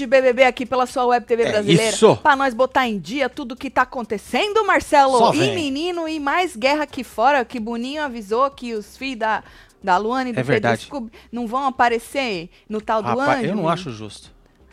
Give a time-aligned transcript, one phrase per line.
[0.00, 1.90] de BBB aqui pela sua web TV É brasileira.
[1.94, 2.16] isso.
[2.16, 5.18] Pra nós botar em dia tudo que tá acontecendo, Marcelo.
[5.18, 5.54] Só e vem.
[5.54, 9.42] menino, e mais guerra aqui fora, que Boninho avisou que os filhos da,
[9.82, 10.76] da Luana e do É Pedro.
[10.76, 13.48] Scooby não vão aparecer no tal do Rapaz, anjo.
[13.48, 14.32] eu não acho justo.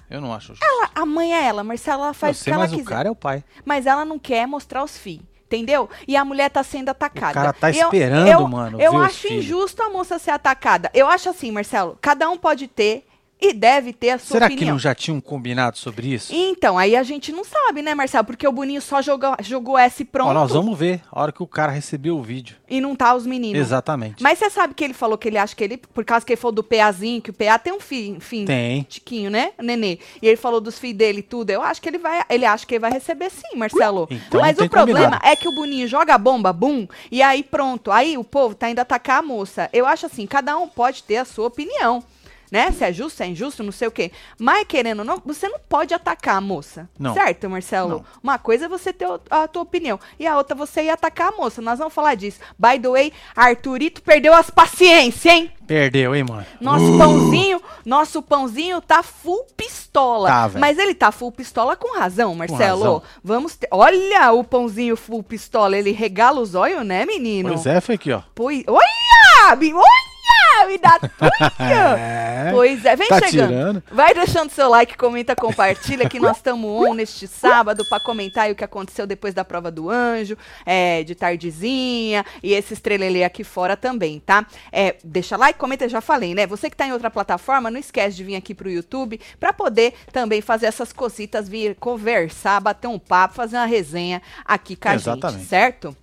[0.09, 0.63] Eu não acho justo.
[0.63, 2.83] Ela- a mãe é ela, Marcelo, ela eu faz o que sei, ela mas quiser.
[2.83, 3.43] o cara é o pai.
[3.65, 5.25] Mas ela não quer mostrar os filhos.
[5.45, 5.89] Entendeu?
[6.05, 7.31] E a mulher tá sendo atacada.
[7.31, 10.31] O cara tá Eu- esperando, eu, mano, Eu ver os acho injusto a moça ser
[10.31, 10.91] atacada.
[10.93, 13.06] Eu acho assim, Marcelo, cada um pode ter
[13.39, 14.73] e deve ter a sua Será que opinião.
[14.75, 16.33] não já tinham combinado sobre isso?
[16.33, 18.25] Então, aí a gente não sabe, né, Marcelo?
[18.25, 21.43] Porque o Boninho só jogou, jogou S pronto Ó, nós vamos ver a hora que
[21.43, 22.57] o cara recebeu o vídeo.
[22.69, 23.59] e não tá os meninos.
[23.59, 24.21] Exatamente.
[24.23, 26.41] Mas você sabe que ele falou que ele acha que ele, por causa que ele
[26.41, 28.83] falou do PAzinho, que o PA tem um filho, enfim, Tem.
[28.83, 29.99] tiquinho, né, nenê.
[30.21, 31.49] E ele falou dos filhos dele e tudo.
[31.51, 34.07] Eu acho que ele vai, ele acha que ele vai receber sim, Marcelo.
[34.09, 35.25] Então Mas o problema combinado.
[35.27, 37.91] é que o Boninho joga a bomba, bum, e aí pronto.
[37.91, 39.69] Aí o povo tá indo atacar a moça.
[39.71, 42.03] Eu acho assim, cada um pode ter a sua opinião.
[42.51, 42.71] Né?
[42.71, 44.11] Se é justo, se é injusto, não sei o quê.
[44.39, 46.89] Mas, querendo ou não, você não pode atacar a moça.
[46.97, 47.13] Não.
[47.13, 47.89] Certo, Marcelo?
[47.89, 48.05] Não.
[48.23, 49.99] Uma coisa é você ter a tua opinião.
[50.19, 51.61] E a outra você ir atacar a moça.
[51.61, 52.39] Nós vamos falar disso.
[52.57, 55.51] By the way, Arthurito perdeu as paciências, hein?
[55.67, 56.45] Perdeu, hein, mano?
[56.61, 60.29] Nosso pãozinho, nosso pãozinho tá full pistola.
[60.29, 60.51] Tá.
[60.57, 62.83] Mas ele tá full pistola com razão, Marcelo.
[62.83, 63.03] razão.
[63.21, 63.67] Vamos ter...
[63.69, 67.49] Olha o pãozinho full pistola, ele regala os olhos, né, menino?
[67.49, 68.21] Pois é, foi aqui, ó.
[68.33, 68.63] Pois...
[68.65, 69.57] Olha!
[69.75, 70.16] Olha!
[70.65, 71.51] Me dá olha!
[72.47, 72.51] É.
[72.51, 73.49] Pois é, vem Tá chegando.
[73.49, 73.83] tirando.
[73.91, 78.51] Vai deixando seu like, comenta, compartilha que nós estamos on neste sábado pra comentar aí
[78.51, 83.43] o que aconteceu depois da prova do anjo, é, de tardezinha e esse estrelelê aqui
[83.43, 84.45] fora também, tá?
[84.71, 86.47] É, deixa like, comenta, já falei, né?
[86.47, 89.93] Você que tá em outra plataforma, não esquece de vir aqui pro YouTube pra poder
[90.11, 94.91] também fazer essas cositas, vir conversar, bater um papo, fazer uma resenha aqui com a
[94.97, 95.45] gente, Exatamente.
[95.45, 95.95] certo?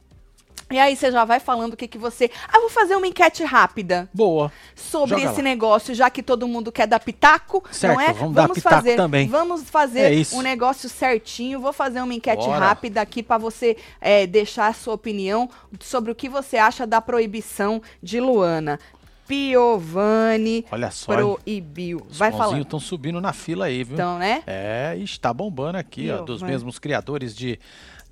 [0.75, 2.31] E aí você já vai falando o que que você...
[2.49, 4.51] Ah, vou fazer uma enquete rápida Boa.
[4.75, 5.43] sobre Joga esse lá.
[5.43, 8.13] negócio, já que todo mundo quer dar pitaco, Certo, não é?
[8.13, 9.29] vamos pitaco fazer, também.
[9.29, 11.61] Vamos fazer É um negócio certinho.
[11.61, 12.59] Vou fazer uma enquete Bora.
[12.59, 15.49] rápida aqui para você é, deixar a sua opinião
[15.81, 18.79] sobre o que você acha da proibição de Luana.
[19.27, 21.13] Piovani Olha só.
[21.15, 22.07] proibiu.
[22.11, 22.61] Os Vai falando.
[22.61, 23.95] estão subindo na fila aí, viu?
[23.95, 24.43] Então, né?
[24.47, 27.59] É, está bombando aqui, ó, dos mesmos criadores de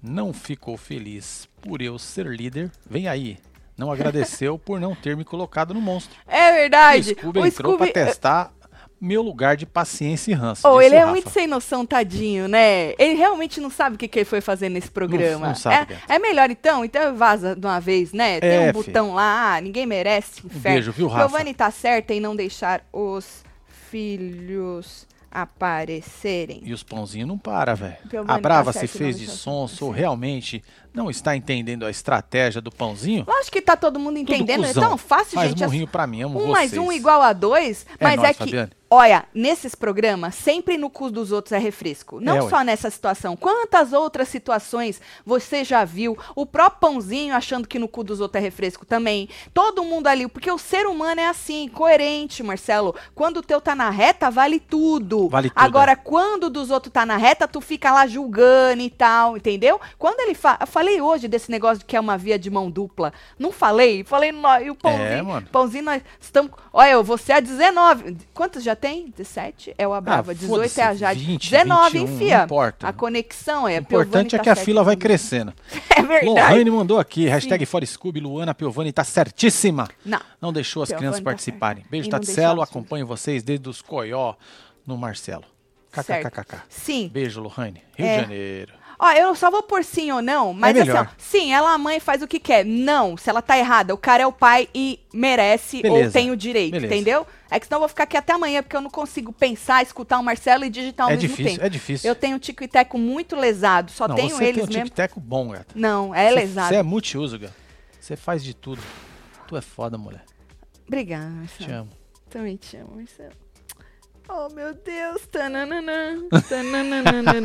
[0.03, 2.71] Não Ficou Feliz por Eu Ser Líder.
[2.89, 3.39] Vem aí.
[3.77, 6.17] Não agradeceu por não ter me colocado no monstro.
[6.27, 7.15] É O verdade.
[7.15, 7.93] Scooby O entrou Scooby.
[7.93, 8.53] pra testar
[9.01, 10.63] meu lugar de paciência e ranço.
[10.69, 11.11] Oh, ele o é Rafa.
[11.11, 12.93] muito sem noção, tadinho, né?
[12.99, 15.49] Ele realmente não sabe o que, que ele foi fazer nesse programa.
[15.49, 16.85] não sabe, é, é melhor então?
[16.85, 18.39] Então vaza de uma vez, né?
[18.41, 20.41] Tem um É, botão lá, ah, ninguém merece.
[20.47, 20.61] Inferno.
[20.63, 21.29] beijo, viu, Rafa?
[21.29, 23.43] Giovanni tá certa em não deixar os
[23.91, 26.61] filhos aparecerem.
[26.65, 27.97] E os pãozinhos não para, velho.
[28.11, 30.63] Giovanni A Brava se fez de deixa sonso, realmente
[30.93, 33.25] não está entendendo a estratégia do pãozinho?
[33.27, 34.65] Lógico que tá todo mundo entendendo.
[34.67, 35.63] É tão fácil, Faz gente.
[35.65, 36.53] murrinho pra mim, amo Um vocês.
[36.53, 38.71] mais um igual a dois, É mas é, nóis, que, Fabiane.
[38.95, 42.21] Olha, nesses programas, sempre no cu dos outros é refresco.
[42.21, 42.49] Não É, ué.
[42.51, 43.37] só nessa situação.
[43.37, 46.17] Quantas outras situações você já viu?
[46.35, 49.29] O próprio pãozinho achando que no cu dos outros é refresco também.
[49.55, 52.95] Todo mundo ali, porque o ser humano é assim, coerente, Marcelo.
[53.15, 55.29] Quando o teu tá na reta, vale tudo.
[55.29, 55.97] Vale tudo, Agora, é.
[55.97, 59.81] quando o dos outros tá na reta, tu fica lá julgando e tal, entendeu?
[59.99, 60.59] Quando ele fala.
[60.61, 63.13] Eu falei hoje desse negócio de que é uma via de mão dupla.
[63.39, 64.05] Não falei?
[64.05, 65.03] Falei, nó- e o pãozinho.
[65.07, 65.47] É, mano.
[65.51, 66.51] Pãozinho, nós estamos.
[66.73, 68.17] Olha, você é 19.
[68.35, 69.11] Quantos já tem?
[69.17, 69.75] 17?
[69.79, 70.33] É o Abrava.
[70.33, 71.25] Ah, 18 é a Jade.
[71.25, 72.39] 20, 19, 21, enfia.
[72.39, 72.89] não importa.
[72.89, 73.77] A conexão é.
[73.77, 75.53] O importante é que a fila vai crescendo.
[75.95, 76.27] É verdade.
[76.27, 79.89] Lohane mandou aqui, hashtag fora Scooby, Luana Piovani tá certíssima.
[80.05, 80.19] Não.
[80.41, 81.85] Não deixou as Piovani crianças tá participarem.
[81.89, 82.09] Beijo,
[82.61, 84.35] as- acompanho vocês desde os Coió
[84.85, 85.45] no Marcelo.
[86.03, 86.29] Certo.
[86.31, 86.57] KKKK.
[86.69, 87.09] Sim.
[87.13, 87.83] Beijo, Lohane.
[87.97, 88.17] Rio É.
[88.17, 88.73] de Janeiro.
[89.05, 91.79] Ó, eu só vou por sim ou não, mas É assim, ó, sim, ela a
[91.79, 92.65] mãe faz o que quer.
[92.65, 96.13] Não, se ela tá errada, o cara é o pai e merece ou Beleza.
[96.13, 96.95] tem o direito, Beleza.
[96.95, 97.27] entendeu?
[97.51, 100.21] É que senão eu vou ficar aqui até amanhã, porque eu não consigo pensar, escutar
[100.21, 101.67] o Marcelo e digitar ao É mesmo difícil, tempo.
[101.67, 102.09] é difícil.
[102.09, 104.67] Eu tenho um tico e teco muito lesado, só não, tenho você eles tem um
[104.69, 104.85] mesmo.
[104.85, 105.67] tic-teco bom, gata.
[105.75, 106.69] Não, é Você- lesado.
[106.69, 107.55] Você é multiuso, gata.
[108.01, 108.81] Você faz de tudo.
[109.49, 110.23] Tu é foda, mulher.
[110.87, 111.73] Obrigada, Te Marcelo.
[111.81, 111.91] amo.
[112.31, 113.33] Também te amo, Marcelo.
[114.35, 115.27] Oh, meu Deus.
[115.31, 116.17] Tananana,
[116.49, 117.43] tananana,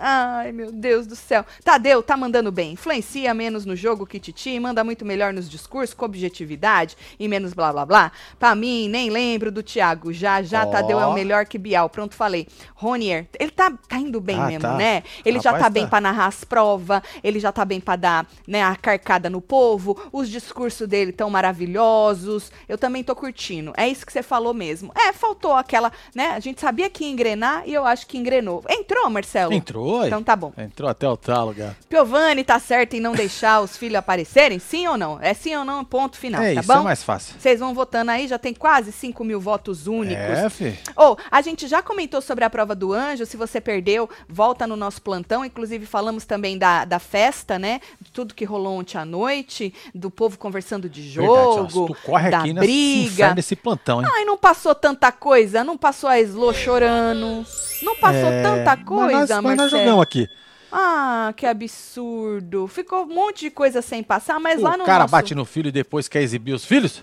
[0.00, 1.44] Ai, meu Deus do céu.
[1.62, 2.72] Tadeu, tá mandando bem.
[2.72, 7.52] Influencia menos no jogo que Titi, manda muito melhor nos discursos, com objetividade e menos
[7.52, 8.12] blá blá blá.
[8.38, 10.14] Pra mim, nem lembro do Thiago.
[10.14, 10.70] Já, já, Ó.
[10.70, 11.90] Tadeu é o melhor que Bial.
[11.90, 12.48] Pronto, falei.
[12.74, 14.76] Ronier, ele tá, tá indo bem Ah, mesmo, tá.
[14.76, 15.02] né?
[15.26, 18.26] Ele já Rapaz, tá bem pra narrar as provas, ele já tá bem pra dar
[18.46, 22.50] né, a carcada no povo, os discursos dele tão maravilhosos.
[22.66, 23.74] Eu também tô curtindo.
[23.76, 24.90] É isso que você falou mesmo.
[24.96, 26.28] É, faltou aquela, né?
[26.30, 28.64] A gente sabia que ia engrenar e eu acho que engrenou.
[28.68, 29.52] Entrou, Marcelo?
[29.52, 30.52] Entrou, Então tá bom.
[30.56, 31.76] Entrou até o talo, cara.
[31.88, 34.58] Piovani tá certo em não deixar os filhos aparecerem?
[34.58, 35.18] Sim ou não?
[35.20, 36.82] É sim ou não, ponto final, é tá isso, é bom?
[36.82, 37.34] mais fácil.
[37.38, 40.16] Vocês vão votando aí, já tem quase 5 mil votos únicos.
[40.16, 40.78] É, fi.
[40.96, 44.76] Ou, a gente já comentou sobre a prova do anjo, se você perdeu, volta no
[44.76, 49.04] nosso plantão, inclusive falamos também da, da festa, né, de tudo que rolou ontem à
[49.04, 53.34] noite, do povo conversando de Verdade, ó, jogo, tu corre da aqui nesse briga.
[53.34, 54.08] desse plantão, hein?
[54.12, 57.46] Ai, não passou tanta coisa, não passou a Slo chorando,
[57.82, 59.70] não passou É, tanta mas coisa, nós, mas nós Marcelo.
[59.82, 60.28] jogamos aqui.
[60.70, 62.66] Ah, que absurdo.
[62.68, 65.12] Ficou um monte de coisa sem passar, mas lá o no cara nosso...
[65.12, 67.02] bate no filho e depois quer exibir os filhos?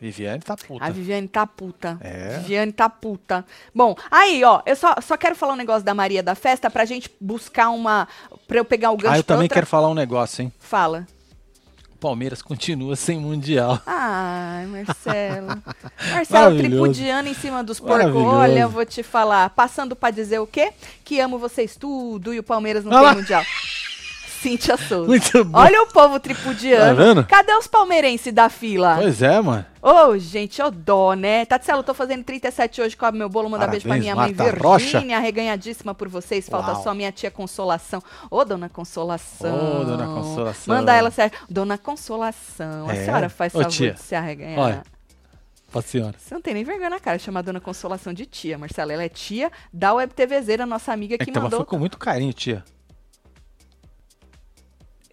[0.00, 0.84] Viviane tá puta.
[0.84, 1.96] A Viviane tá puta.
[2.00, 2.38] É.
[2.38, 3.44] Viviane tá puta.
[3.74, 6.84] Bom, aí, ó, eu só, só quero falar um negócio da Maria da Festa pra
[6.84, 8.08] gente buscar uma.
[8.48, 10.52] pra eu pegar o gancho Ah, eu também outra- quero falar um negócio, hein?
[10.58, 11.06] Fala.
[12.04, 13.80] Palmeiras continua sem Mundial.
[13.86, 15.46] Ai, Marcelo.
[16.12, 18.14] Marcelo tripudiano em cima dos porcos.
[18.14, 19.48] Olha, eu vou te falar.
[19.48, 20.70] Passando pra dizer o quê?
[21.02, 23.42] Que amo vocês tudo e o Palmeiras não Olha tem mundial.
[24.78, 25.06] Souza.
[25.06, 25.58] Muito bom.
[25.58, 26.96] Olha o povo tripudiano.
[26.96, 27.24] Tá vendo?
[27.26, 28.96] Cadê os palmeirenses da fila?
[29.00, 29.64] Pois é, mano.
[29.82, 31.44] Ô, gente, ô dó, né?
[31.44, 34.84] Tatselo, tô fazendo 37 hoje, come meu bolo, manda beijo pra minha mãe Marta Rocha.
[34.92, 36.48] Virgínia, arreganhadíssima por vocês.
[36.48, 36.82] Falta Uau.
[36.82, 38.02] só minha tia Consolação.
[38.30, 39.80] Ô, dona Consolação.
[39.80, 40.74] Ô, dona Consolação.
[40.74, 41.36] Manda ela sério.
[41.50, 43.04] Dona Consolação, a É?
[43.04, 44.58] senhora faz Ô, favor tia, de se arreganhar.
[44.58, 44.82] olha.
[45.70, 46.14] Pra senhora.
[46.16, 48.92] Você não tem nem vergonha na cara de chamar a Dona Consolação de tia, Marcela.
[48.92, 51.58] Ela é tia da Web TVzeira, nossa amiga que Então, mandou.
[51.58, 52.64] foi com muito carinho, tia.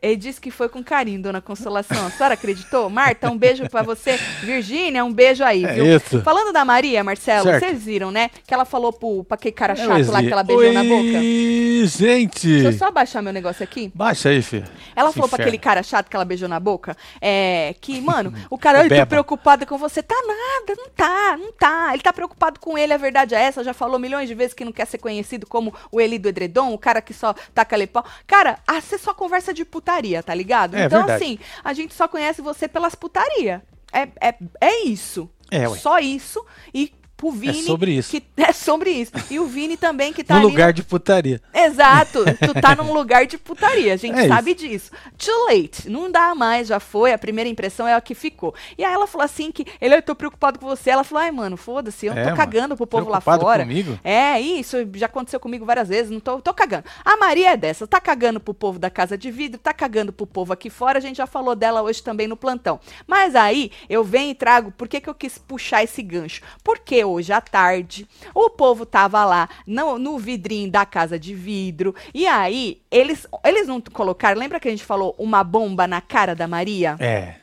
[0.01, 2.07] Ele disse que foi com carinho, Dona Consolação.
[2.07, 2.89] A senhora acreditou?
[2.89, 4.17] Marta, um beijo pra você.
[4.41, 5.85] Virgínia, um beijo aí, É viu?
[5.95, 6.21] isso.
[6.23, 7.59] Falando da Maria, Marcelo, Certo.
[7.63, 8.31] vocês viram, né?
[8.47, 10.95] Que ela falou pro, pra aquele cara É, chato lá que ela beijou na boca.
[11.19, 12.47] Oi, gente.
[12.47, 13.91] Deixa eu só abaixar meu negócio aqui.
[13.93, 14.65] Baixa aí, filho.
[14.95, 15.43] Ela falou pra inferno.
[15.43, 18.89] aquele cara chato que ela beijou na boca, é, que, mano, o cara, O ai,
[18.89, 19.05] tô Beba.
[19.05, 20.01] preocupada com você.
[20.01, 21.89] Tá nada, não tá, não tá.
[21.93, 23.63] Ele tá preocupado com ele, a verdade é essa.
[23.63, 26.73] Já falou milhões de vezes que não quer ser conhecido como o Eli do Edredom,
[26.73, 28.03] o cara que só taca lepau.
[28.25, 30.75] Cara, ah, você só conversa de putaria, tá ligado?
[30.75, 31.23] É então, verdade.
[31.23, 33.61] assim, a gente só conhece você pelas putaria.
[33.91, 35.29] É, é, é isso.
[35.49, 35.77] É, ué.
[35.77, 36.45] Só isso.
[36.73, 37.63] E pro Vini.
[37.63, 38.09] sobre isso.
[38.11, 39.11] Que, é sobre isso.
[39.29, 41.41] E o Vini também, que tá No lugar de putaria.
[41.53, 44.91] Exato, tu tá num lugar de putaria, a gente É sabe disso.
[45.17, 48.53] Too late, não dá mais, já foi, a primeira impressão é a que ficou.
[48.77, 50.89] E aí ela falou assim que, ele, eu tô preocupado com você.
[50.89, 53.63] Ela falou, ai mano, foda-se, eu É, tô mano, cagando pro povo lá fora.
[53.63, 53.99] comigo?
[54.03, 56.85] É, isso já aconteceu comigo várias vezes, não tô, tô cagando.
[57.05, 60.25] A Maria é dessa, tá cagando pro povo da casa de vidro, tá cagando pro
[60.25, 62.79] povo aqui fora, a gente já falou dela hoje também no plantão.
[63.07, 66.41] Mas aí, eu venho e trago, por que que eu quis puxar esse gancho?
[66.63, 71.95] Porque hoje à tarde, o povo tava lá no, no vidrinho da casa de vidro,
[72.13, 76.35] e aí, eles, eles não colocaram, lembra que a gente falou uma bomba na cara
[76.35, 76.95] da Maria?
[76.99, 77.35] É.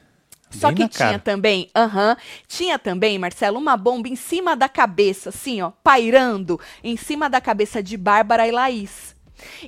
[0.51, 1.19] Só que tinha cara.
[1.19, 2.17] também, aham,
[2.47, 7.41] tinha também, Marcelo, uma bomba em cima da cabeça, assim, ó, pairando em cima da
[7.41, 9.15] cabeça de Bárbara e Laís.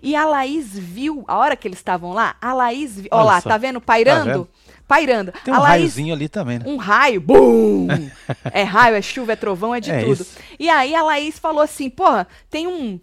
[0.02, 3.26] E a Laís viu, a hora que eles estavam lá, a Laís viu, ó Olha
[3.26, 3.50] lá, só.
[3.50, 3.80] tá vendo?
[3.80, 4.24] Pairando?
[4.24, 4.48] vendo?
[4.90, 5.32] Pairando.
[5.44, 6.64] Tem um Laís, raiozinho ali também, né?
[6.66, 7.86] um raio, bum!
[8.52, 10.20] é raio, é chuva, é trovão, é de É tudo.
[10.22, 10.36] isso.
[10.58, 12.98] E aí a Laís falou assim, porra, tem um...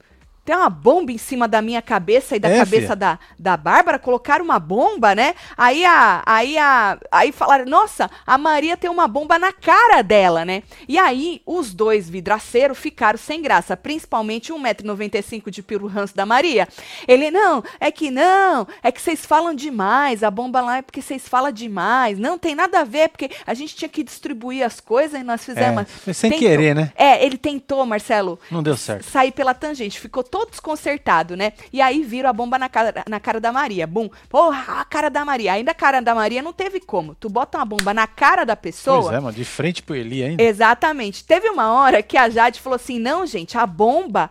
[0.47, 2.95] Tem uma bomba em cima da minha cabeça e da É, cabeça filha.
[2.95, 5.35] da, da Bárbara, colocaram uma bomba, né?
[5.57, 10.45] Aí a, aí a, aí falaram, nossa, a Maria tem uma bomba na cara dela,
[10.45, 10.63] né?
[10.87, 16.65] E aí os dois vidraceiros ficaram sem graça, principalmente 1,95m de piro ranço da Maria.
[17.05, 21.01] Ele, não, é que não, é que vocês falam demais, a bomba lá é porque
[21.01, 22.17] vocês falam demais.
[22.17, 25.43] Não tem nada a ver, porque a gente tinha que distribuir as coisas e nós
[25.43, 25.83] fizemos.
[26.07, 26.89] É, sem Tentou- querer, né?
[26.95, 29.03] É, ele tentou, Marcelo, Não deu certo.
[29.03, 31.53] sair pela tangente, ficou todo desconcertado, né?
[31.71, 33.87] E aí viram a bomba na cara, na cara da Maria.
[33.87, 35.53] Bum, porra, a cara da Maria.
[35.53, 37.15] Ainda a cara da Maria não teve como.
[37.15, 39.01] Tu bota uma bomba na cara da pessoa.
[39.03, 39.35] Pois é, mano.
[39.35, 40.43] De frente pro Eli ainda.
[40.43, 41.23] Exatamente.
[41.23, 44.29] Teve uma hora que a Jade falou assim: não, gente, a bomba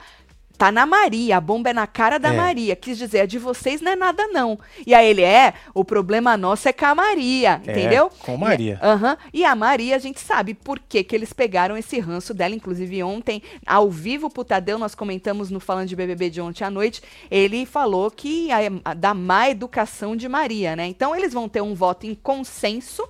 [0.56, 2.36] tá na Maria, a bomba é na cara da É.
[2.36, 2.74] Maria.
[2.76, 4.58] Quis dizer, a de vocês não é nada, não.
[4.86, 8.10] E aí ele é, o problema nosso é com a Maria, É, entendeu?
[8.20, 8.78] com Maria.
[8.82, 9.16] E, aham.
[9.32, 12.54] e a Maria, a gente sabe por que, que eles pegaram esse ranço dela.
[12.54, 16.70] Inclusive, ontem, ao vivo pro Tadeu, nós comentamos no Falando de BBB de ontem à
[16.70, 20.86] noite, ele falou que a, a, da má educação de Maria, né?
[20.86, 23.06] Então, eles vão ter um voto em consenso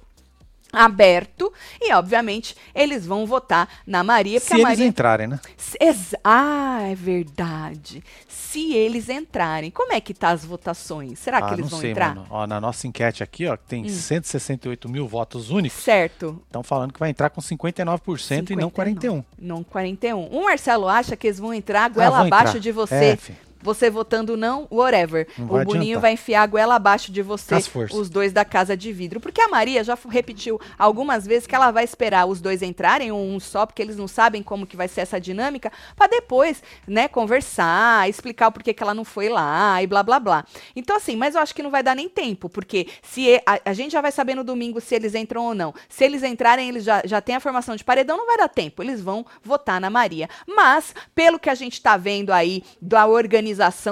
[0.76, 5.40] aberto e obviamente eles vão votar na Maria Se a eles Maria entrarem, né?
[5.80, 8.02] Ex- Ah, é verdade.
[8.28, 11.18] Se eles entrarem, como é que tá as votações?
[11.18, 12.16] Será que ah, eles não vão sei, entrar?
[12.16, 12.24] Hum.
[12.30, 16.40] Ó, na nossa enquete aqui, ó, que tem 168 mil votos únicos, Certo.
[16.46, 19.24] estão falando que vai entrar com 59% e não 41.
[19.38, 20.26] Não 41.
[20.26, 22.60] O Marcelo acha que eles vão entrar goela Ah, abaixo entrar.
[22.60, 22.94] de você.
[22.94, 23.34] É, fi.
[23.62, 25.26] Você votando não, whatever.
[25.38, 26.02] Não o vai Boninho adiantar.
[26.02, 27.56] vai enfiar a goela abaixo de você,
[27.92, 29.20] os dois da casa de vidro.
[29.20, 33.20] Porque a Maria já repetiu algumas vezes que ela vai esperar os dois entrarem, ou
[33.20, 37.08] um só, porque eles não sabem como que vai ser essa dinâmica, pra depois, né,
[37.08, 40.44] conversar, explicar o porquê que ela não foi lá e blá blá blá.
[40.74, 43.72] Então, assim, mas eu acho que não vai dar nem tempo, porque se a, a
[43.72, 45.74] gente já vai saber no domingo se eles entram ou não.
[45.88, 48.82] Se eles entrarem, eles já, já têm a formação de paredão, não vai dar tempo.
[48.82, 50.28] Eles vão votar na Maria.
[50.46, 53.45] Mas, pelo que a gente tá vendo aí da organização,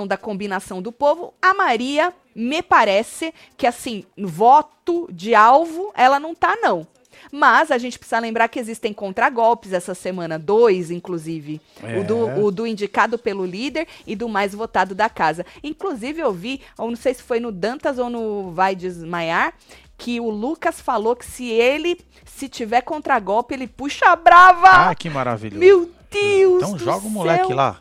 [0.06, 6.34] da combinação do povo, a Maria me parece que, assim, voto de alvo, ela não
[6.34, 6.86] tá, não.
[7.30, 11.60] Mas a gente precisa lembrar que existem contragolpes essa semana, dois, inclusive.
[12.00, 12.38] O, do, É.
[12.38, 15.46] o do indicado pelo líder e do mais votado da casa.
[15.62, 19.54] Inclusive, eu vi, eu não sei se foi no Dantas ou no Vai Desmaiar,
[19.96, 24.90] que o Lucas falou que se ele, se tiver contragolpe, ele puxa a brava.
[24.90, 25.60] Ah, que maravilhoso.
[25.60, 26.62] Meu Deus!
[26.62, 27.56] então joga o moleque céu.
[27.56, 27.78] lá.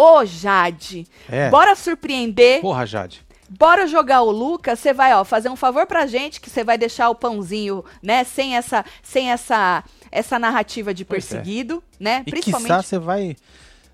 [0.00, 1.50] Ô, Jade, É.
[1.50, 2.62] bora surpreender.
[2.62, 3.22] Porra, Jade.
[3.50, 6.78] Bora jogar o Lucas, você vai, ó, fazer um favor pra gente, que você vai
[6.78, 11.04] deixar o pãozinho, né, sem essa, sem essa, essa narrativa de é.
[11.04, 12.86] perseguido, né, E principalmente...
[12.86, 13.36] você vai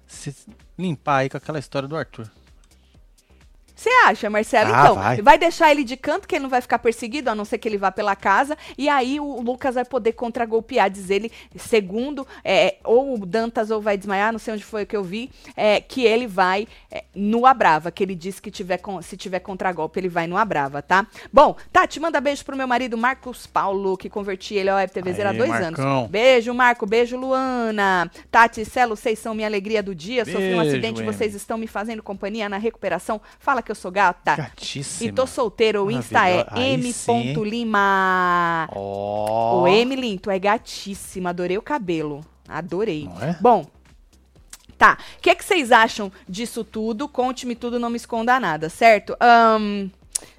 [0.06, 0.32] se
[0.78, 2.30] limpar aí com aquela história do Arthur.
[3.76, 4.73] Você acha, Marcelo?
[4.75, 5.37] Ah, então, vai.
[5.38, 7.76] deixar ele de canto, que ele não vai ficar perseguido, a não ser que ele
[7.76, 8.56] vá pela casa.
[8.78, 13.80] E aí o Lucas vai poder contragolpear, diz ele, segundo, é, ou o Dantas ou
[13.80, 17.45] vai desmaiar, não sei onde foi que eu vi, é, que ele vai é, no
[17.45, 21.06] Abrava, que ele disse que tiver con- se tiver contragolpe, ele vai no Abrava, tá?
[21.33, 25.33] Bom, Tati, manda beijo pro meu marido Marcos Paulo, que converti ele ao FTV há
[25.33, 25.99] dois Marcão.
[25.99, 26.11] anos.
[26.11, 26.87] Beijo, Marco.
[26.87, 28.11] Beijo, Luana.
[28.30, 30.25] Tati e Celo, vocês são minha alegria do dia.
[30.25, 31.12] Sofri um Beijo, acidente, Amy.
[31.12, 33.21] vocês estão me fazendo companhia na recuperação.
[33.38, 34.37] Fala que eu sou gata.
[34.37, 35.11] Gatíssima.
[35.11, 37.78] E tô solteiro, o Insta é m.lima.
[38.73, 39.62] Ó.
[39.62, 42.25] O Emily, tu é gatíssima, adorei o cabelo.
[42.49, 43.08] Adorei.
[43.20, 43.37] É?
[43.40, 43.66] Bom,
[44.78, 44.96] tá.
[45.18, 47.08] O que, é que vocês acham disso tudo?
[47.08, 49.16] Conte-me tudo, não me esconda nada, certo?
[49.20, 49.90] Ahn,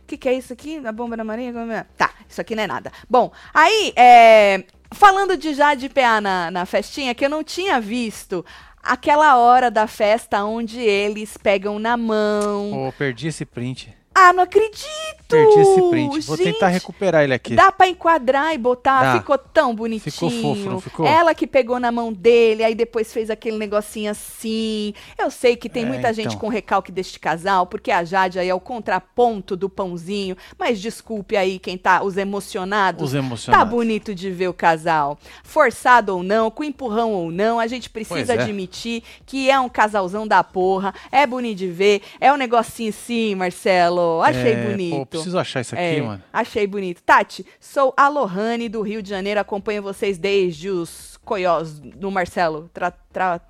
[0.01, 0.77] O que, que é isso aqui?
[0.85, 1.51] A bomba da Maria?
[1.51, 1.85] Como é?
[1.97, 2.91] Tá, isso aqui não é nada.
[3.09, 7.79] Bom, aí, é, falando de já de PA na, na festinha, que eu não tinha
[7.81, 8.45] visto
[8.87, 12.87] aquela hora da festa onde eles pegam na mão.
[12.87, 13.95] Ô, perdi esse print.
[14.15, 15.26] Ah, não acredito!
[15.27, 16.21] Perdi esse print.
[16.21, 17.55] Vou tentar Gente, recuperar ele aqui.
[17.55, 19.19] Dá pra enquadrar e botar, Dá.
[19.19, 20.11] ficou tão bonitinho.
[20.11, 21.05] Ficou fofo, não ficou?
[21.05, 24.93] Ela que pegou na mão dele, aí depois fez aquele negocinho assim.
[25.17, 26.39] Eu sei que tem É, muita gente então.
[26.39, 30.37] com recalque deste casal, porque a Jade aí é o contraponto do pãozinho.
[30.57, 33.03] Mas desculpe aí quem tá, os emocionados.
[33.03, 33.69] Os Tá emocionados.
[33.69, 35.17] bonito de ver o casal.
[35.43, 38.41] Forçado ou não, com empurrão ou não, a gente precisa é.
[38.41, 40.93] admitir que é um casalzão da porra.
[41.11, 42.01] É bonito de ver.
[42.21, 44.21] É um negocinho sim, Marcelo.
[44.21, 45.16] Achei É, bonito.
[45.16, 46.23] Pô, preciso achar isso aqui, É, mano.
[46.31, 47.01] Achei bonito.
[47.03, 49.39] Tati, sou a Lohane do Rio de Janeiro.
[49.39, 52.69] Acompanho vocês desde os coiós do Marcelo.
[52.73, 53.41] Tra, tra,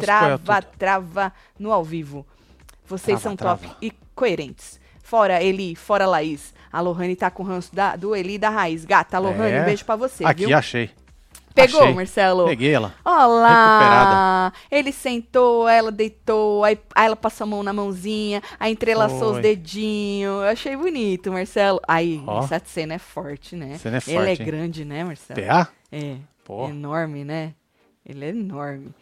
[0.00, 2.26] trava, trava no ao vivo.
[2.86, 3.62] Vocês Trava, são trava.
[3.66, 4.78] top e coerentes.
[5.02, 6.54] Fora Eli, fora Laís.
[6.72, 8.84] A Lohane tá com o ranço da, do Eli da Raiz.
[8.84, 9.62] Gata, Lohane, É.
[9.62, 10.56] um beijo pra você, Aqui, viu?
[10.56, 10.90] achei.
[11.56, 11.94] Pegou, achei.
[11.94, 12.44] Marcelo?
[12.44, 12.94] Peguei ela.
[13.02, 13.78] Olá!
[13.78, 14.52] Recuperada.
[14.70, 19.32] Ele sentou, ela deitou, aí, aí ela passou a mão na mãozinha, aí entrelaçou os
[19.34, 19.42] Foi.
[19.42, 20.42] dedinhos.
[20.42, 21.80] Eu achei bonito, Marcelo.
[21.88, 22.44] Aí, Ó.
[22.44, 23.78] essa cena é forte, né?
[23.78, 24.46] Cena é Ele é forte, hein?
[24.46, 25.40] grande, né, Marcelo?
[25.40, 25.68] PA?
[25.90, 26.16] É.
[26.44, 26.68] Pô.
[26.68, 27.54] Enorme, né?
[28.04, 28.94] Ele é enorme.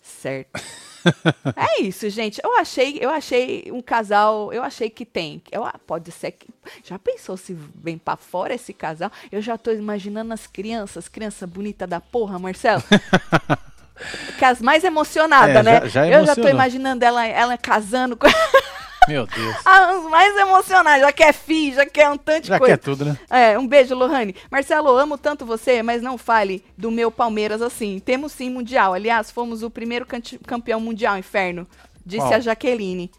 [0.00, 0.62] Certo.
[1.56, 2.40] é isso, gente.
[2.42, 5.42] Eu achei, eu achei um casal, eu achei que tem.
[5.50, 6.46] Eu, ah, pode ser que.
[6.84, 9.10] Já pensou se vem pra fora esse casal?
[9.30, 12.82] Eu já tô imaginando as crianças, criança bonita da porra, Marcelo.
[14.38, 15.80] que as mais emocionadas, É, né?
[15.82, 18.26] já- já eu já tô imaginando ela, ela casando com
[19.06, 19.56] Meu Deus.
[19.64, 21.00] as mais emocionadas.
[21.02, 22.76] Já quer filho, já quer um tanto de Já coisa.
[22.76, 23.18] quer tudo, né?
[23.30, 24.34] É, um beijo, Lohane.
[24.50, 27.98] Marcelo, amo tanto você, mas não fale do meu Palmeiras assim.
[28.00, 28.92] Temos sim mundial.
[28.94, 30.06] Aliás, fomos o primeiro
[30.46, 31.66] campeão mundial, inferno.
[32.04, 32.34] Disse Qual?
[32.34, 33.10] a Jaqueline.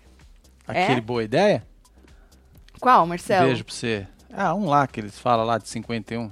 [0.68, 0.84] É?
[0.84, 1.64] Aquele boa ideia?
[2.80, 3.48] Qual, Marcelo?
[3.48, 4.08] Beijo pra você.
[4.32, 6.32] Ah, um lá que eles falam lá de 51.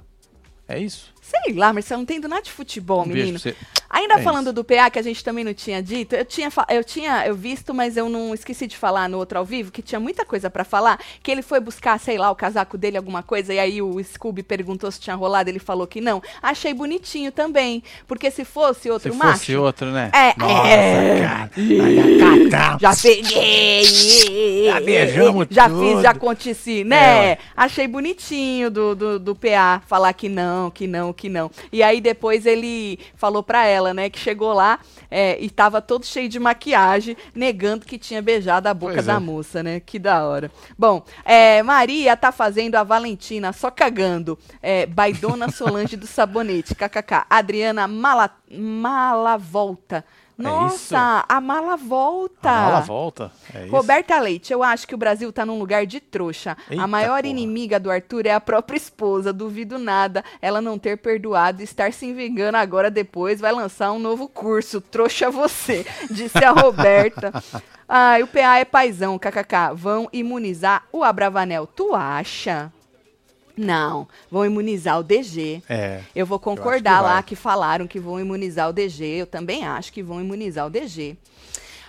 [0.68, 1.12] É isso?
[1.20, 3.40] Sei lá, Marcelo, não entendo nada de futebol, Um beijo menino.
[3.40, 3.56] pra você.
[3.98, 6.84] Ainda É falando do PA, que a gente também não tinha dito, eu tinha, eu
[6.84, 9.98] tinha eu visto, mas eu não esqueci de falar no outro ao vivo, que tinha
[9.98, 13.52] muita coisa pra falar, que ele foi buscar, sei lá, o casaco dele, alguma coisa,
[13.52, 16.22] e aí o Scooby perguntou se tinha rolado, ele falou que não.
[16.40, 19.38] Achei bonitinho também, porque se fosse outro Se macho...
[19.38, 20.10] fosse outro, né?
[20.14, 21.20] É, Nossa, é.
[22.50, 22.78] cara.
[22.80, 24.64] Já peguei!
[24.66, 25.80] Já beijamos Já tudo.
[25.80, 27.32] fiz, já aconteci, né?
[27.32, 27.38] É.
[27.56, 31.50] Achei bonitinho do, do, do PA falar que não, que não, que não.
[31.72, 34.78] E aí depois ele falou pra ela, né, que chegou lá
[35.10, 39.14] é, e tava todo cheio de maquiagem, negando que tinha beijado a boca Pois da
[39.14, 39.18] é.
[39.18, 39.80] moça, né?
[39.80, 40.50] Que da hora.
[40.78, 44.38] Bom, é, Maria tá fazendo a Valentina só cagando.
[44.62, 47.24] É, Baidona Solange do Sabonete, kkk.
[47.28, 50.04] Adriana Mala, Malavolta.
[50.38, 52.48] Nossa, a mala volta.
[52.48, 53.32] A mala volta.
[53.52, 53.66] É.
[53.66, 56.56] Roberta Leite, eu acho que o Brasil tá num lugar de trouxa.
[56.70, 57.28] Eita a maior porra.
[57.28, 59.32] inimiga do Arthur é a própria esposa.
[59.32, 63.40] Duvido nada ela não ter perdoado e estar se vingando agora depois.
[63.40, 64.80] Vai lançar um novo curso.
[64.80, 67.32] Trouxa você, disse a Roberta.
[67.88, 69.74] Ai, o PA é paizão, kkk.
[69.74, 71.66] Vão imunizar o Abravanel.
[71.66, 72.72] Tu acha?
[73.58, 75.62] Não, vão imunizar o DG.
[75.68, 76.00] É.
[76.14, 79.04] Eu vou concordar que lá que falaram que vão imunizar o DG.
[79.04, 81.16] Eu também acho que vão imunizar o DG.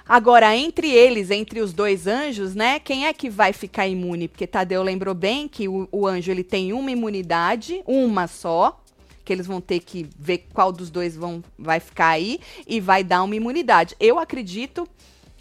[0.08, 2.80] Agora, entre eles, entre os dois anjos, né?
[2.80, 4.28] Quem é que vai ficar imune?
[4.28, 8.82] Porque Tadeu lembrou bem que o, o anjo ele tem uma imunidade, uma só,
[9.24, 13.04] que eles vão ter que ver qual dos dois vão, vai ficar aí e vai
[13.04, 13.96] dar uma imunidade.
[14.00, 14.88] Eu acredito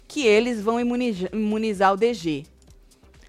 [0.07, 2.45] que eles vão imuniza- imunizar o DG.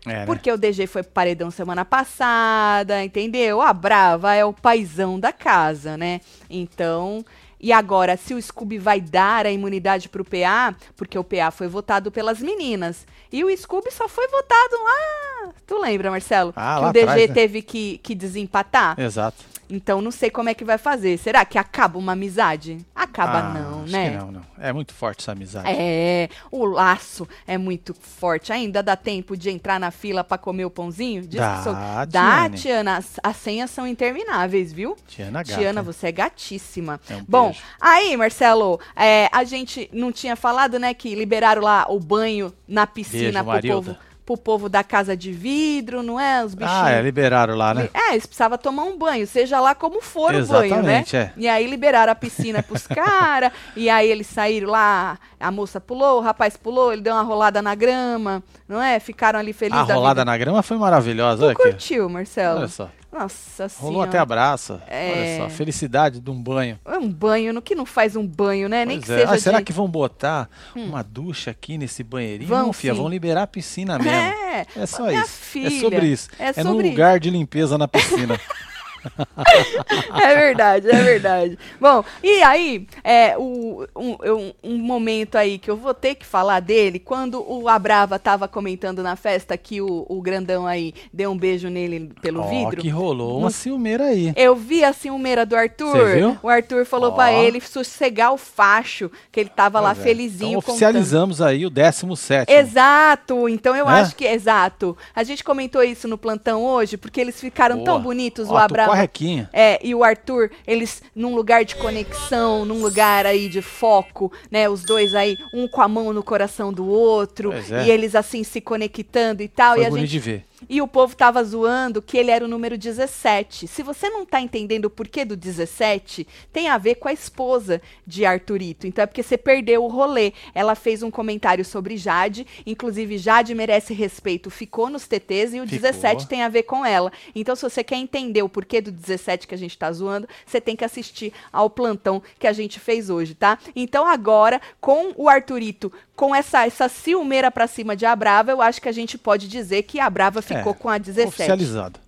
[0.06, 0.26] É, né?
[0.26, 3.60] Porque o DG foi pro paredão semana passada, entendeu?
[3.60, 6.20] A Brava é o paizão da casa, né?
[6.48, 7.24] Então.
[7.62, 11.68] E agora, se o Scooby vai dar a imunidade pro PA, porque o PA foi
[11.68, 13.06] votado pelas meninas.
[13.30, 15.52] E o Scooby só foi votado lá.
[15.66, 16.54] Tu lembra, Marcelo?
[16.56, 17.34] Ah, que o DG atrás, né?
[17.34, 18.98] teve que, que desempatar.
[18.98, 19.44] Exato.
[19.70, 21.16] Então não sei como é que vai fazer.
[21.18, 22.78] Será que acaba uma amizade?
[22.94, 24.10] Acaba Ah, não, acho né?
[24.10, 24.40] que não, não.
[24.58, 25.68] É muito forte essa amizade.
[25.70, 28.52] É, o laço é muito forte.
[28.52, 31.22] Ainda dá tempo de entrar na fila pra comer o pãozinho?
[31.22, 32.56] Diz Dá, que sou- Dá, Tiane.
[32.58, 32.96] Tiana.
[32.98, 34.96] As, as senhas são intermináveis, viu?
[35.06, 35.58] Tiana Gata.
[35.60, 37.00] Tiana, você é gatíssima.
[37.08, 37.60] É um Bom, beijo.
[37.80, 42.86] aí, Marcelo, é, a gente não tinha falado, né, que liberaram lá o banho na
[42.86, 43.74] piscina Beijo, pro Marilda.
[43.94, 43.98] povo,
[44.30, 46.44] pro povo da casa de vidro, não é?
[46.44, 46.80] Os bichinhos.
[46.82, 47.88] Ah, é, liberaram lá, né?
[47.92, 51.00] É, eles precisavam tomar um banho, seja lá como for o banho, né?
[51.02, 51.32] Exatamente, é.
[51.36, 56.18] E aí liberaram a piscina pros caras, e aí eles saíram lá, a moça pulou,
[56.18, 59.00] o rapaz pulou, ele deu uma rolada na grama, não é?
[59.00, 60.30] Ficaram ali felizes A da rolada vida.
[60.30, 61.46] na grama foi maravilhosa.
[61.46, 61.70] Olha Tu aqui.
[61.72, 62.58] curtiu, Marcelo?
[62.58, 62.88] Olha só.
[63.12, 64.08] Nossa Rolou senhora.
[64.08, 64.80] até abraço.
[64.86, 65.38] É.
[65.38, 65.54] Olha só.
[65.56, 66.78] Felicidade de um banho.
[66.84, 68.84] É um banho, no que não faz um banho, né?
[68.84, 69.18] Nem Pois que é.
[69.20, 69.62] seja Ah, será de...
[69.62, 69.64] Hum.
[69.64, 72.48] que vão botar uma ducha aqui nesse banheirinho?
[72.48, 73.00] Vão, não, filha, sim.
[73.00, 74.10] vão liberar a piscina mesmo.
[74.12, 75.28] É, É só isso.
[75.28, 76.28] filha, é sobre isso.
[76.38, 78.38] é É, num sobre lugar de limpeza na piscina.
[80.20, 81.58] É verdade, é verdade.
[81.80, 86.60] Bom, e aí, é, o, um, um momento aí que eu vou ter que falar
[86.60, 91.36] dele, quando o Abrava tava comentando na festa que o, o grandão aí deu um
[91.38, 92.80] beijo nele pelo Ó, vidro.
[92.82, 94.32] que rolou uma Não- ciumeira aí.
[94.36, 96.38] Eu vi a ciumeira do Arthur.
[96.42, 97.14] O Arthur falou Ó.
[97.14, 100.02] pra ele sossegar o facho, que ele tava lá Pois é.
[100.08, 100.50] felizinho.
[100.50, 100.72] Então contando.
[100.74, 102.50] oficializamos aí o 17.
[102.52, 103.92] Exato, então eu Né?
[104.00, 104.96] acho que exato.
[105.14, 107.98] A gente comentou isso no plantão hoje, porque eles ficaram tão Boa.
[108.00, 108.89] bonitos, Ó, o Abrava.
[108.90, 109.50] Correquinha.
[109.52, 114.68] É, e o Arthur, eles num lugar de conexão, num lugar aí de foco, né?
[114.68, 117.86] Os dois aí, um com a mão no coração do outro, é.
[117.86, 119.74] e eles assim se conectando e tal.
[119.74, 120.44] Foi e a gente de ver.
[120.68, 123.66] E o povo tava zoando que ele era o número 17.
[123.66, 127.80] Se você não tá entendendo o porquê do 17, tem a ver com a esposa
[128.06, 128.86] de Arthurito.
[128.86, 130.32] Então é porque você perdeu o rolê.
[130.54, 135.66] Ela fez um comentário sobre Jade, inclusive Jade merece respeito, ficou nos TTs e o
[135.66, 135.90] Ficou.
[135.90, 137.12] 17 tem a ver com ela.
[137.34, 140.60] Então se você quer entender o porquê do 17 que a gente tá zoando, você
[140.60, 143.58] tem que assistir ao plantão que a gente fez hoje, tá?
[143.74, 148.82] Então agora, com o Arthurito, com essa, essa ciumeira pra cima de Abrava, eu acho
[148.82, 151.28] que a gente pode dizer que a Brava ficou É, com a 17.
[151.28, 152.00] Oficializado.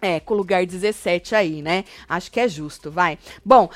[0.00, 1.84] É, com o lugar 17 aí, né?
[2.08, 3.18] Acho que é justo, vai.
[3.44, 3.68] Bom,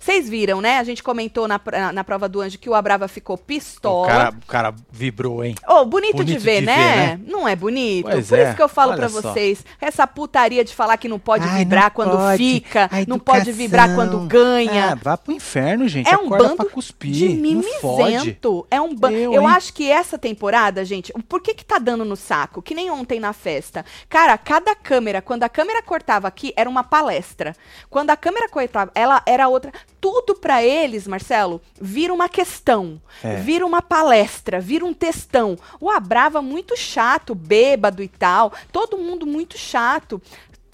[0.00, 0.78] vocês viram, né?
[0.78, 1.60] A gente comentou na,
[1.92, 4.06] na prova do anjo que o Abrava ficou O pistola.
[4.08, 5.54] cara, o cara vibrou, hein?
[5.68, 6.76] Oh, bonito, de Bonito ver, de né?
[6.76, 7.20] ver, né?
[7.26, 8.08] Não é bonito?
[8.10, 9.32] Pois Por é, isso que eu falo só.
[9.32, 12.38] vocês, essa putaria de falar que não pode Ai, vibrar não quando pode.
[12.38, 14.92] fica, não pode vibrar quando ganha.
[14.92, 16.08] Ah, vá pro inferno, gente.
[16.08, 17.12] É um Acorda bando pra cuspir.
[17.12, 18.66] de mimizento.
[18.70, 19.16] É um bando.
[19.16, 22.62] Eu, Eu, acho que essa temporada, gente, por que que tá dando no saco?
[22.62, 23.84] Que nem ontem na festa.
[24.08, 27.56] Cara, cada câmera, quando a câmera cortava aqui, era uma palestra.
[27.90, 29.72] Quando a câmera cortava, ela era outra.
[30.00, 33.02] Tudo pra eles, Marcelo, vira uma questão.
[33.24, 33.34] É.
[33.34, 35.58] Vira uma palestra, vira um textão.
[35.80, 38.52] O Abrava muito chato, bêbado e tal.
[38.70, 40.22] Todo mundo muito chato.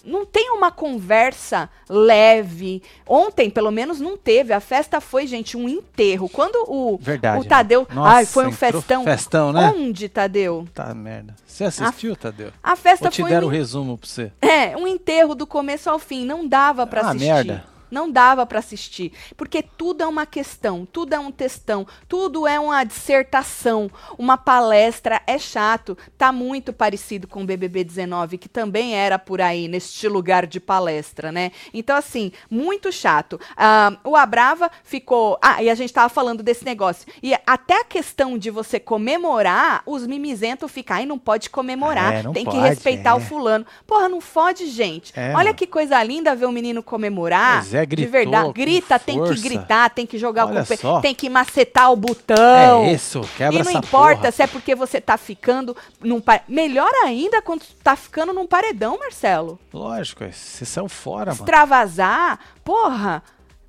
[0.04, 2.82] Não tem uma conversa leve.
[3.06, 4.52] Ontem, pelo menos, não teve.
[4.52, 6.28] A festa foi, gente, um enterro.
[6.28, 7.40] Quando o, Verdade.
[7.40, 7.86] o Tadeu.
[7.92, 9.04] Nossa, ai, foi um festão.
[9.04, 9.72] Festão, né?
[9.76, 10.66] Onde, Tadeu?
[10.74, 11.34] Tá merda.
[11.46, 12.50] Você assistiu, Tadeu?
[12.62, 14.32] A festa Ou te foi deram um, o resumo pra você?
[14.40, 16.24] é, um enterro do começo ao fim.
[16.24, 17.26] Não dava pra Ah, assistir.
[17.28, 17.64] merda.
[17.92, 22.58] Não dava pra assistir, porque tudo é uma questão, tudo é um textão, tudo é
[22.58, 28.94] uma dissertação, uma palestra é chato, tá muito parecido com o BBB 19, que também
[28.94, 31.52] era por aí neste lugar de palestra, né?
[31.74, 33.38] Então assim, muito chato.
[33.56, 37.06] Ah, o Abrava ficou, ah, e a gente tava falando desse negócio.
[37.22, 42.22] E até a questão de você comemorar, os mimizentos ficam, ai, não pode comemorar, É,
[42.22, 43.20] não tem que pode, respeitar o é.
[43.20, 43.66] fulano.
[43.86, 45.12] Porra, não fode, gente.
[45.14, 45.54] É, Olha mano.
[45.54, 47.60] que coisa linda ver o menino comemorar.
[47.60, 48.52] Pois é, É, de verdade.
[48.52, 52.84] Grita, tem que gritar, tem que jogar Olha o pé, tem que macetar o botão.
[52.84, 54.32] É isso, quebra E não importa porra.
[54.32, 58.98] se é porque você tá ficando num pa- Melhor ainda quando tá ficando num paredão,
[58.98, 59.58] Marcelo.
[59.72, 61.40] Lógico, você saiu fora, mano.
[61.42, 63.22] Extravasar, porra.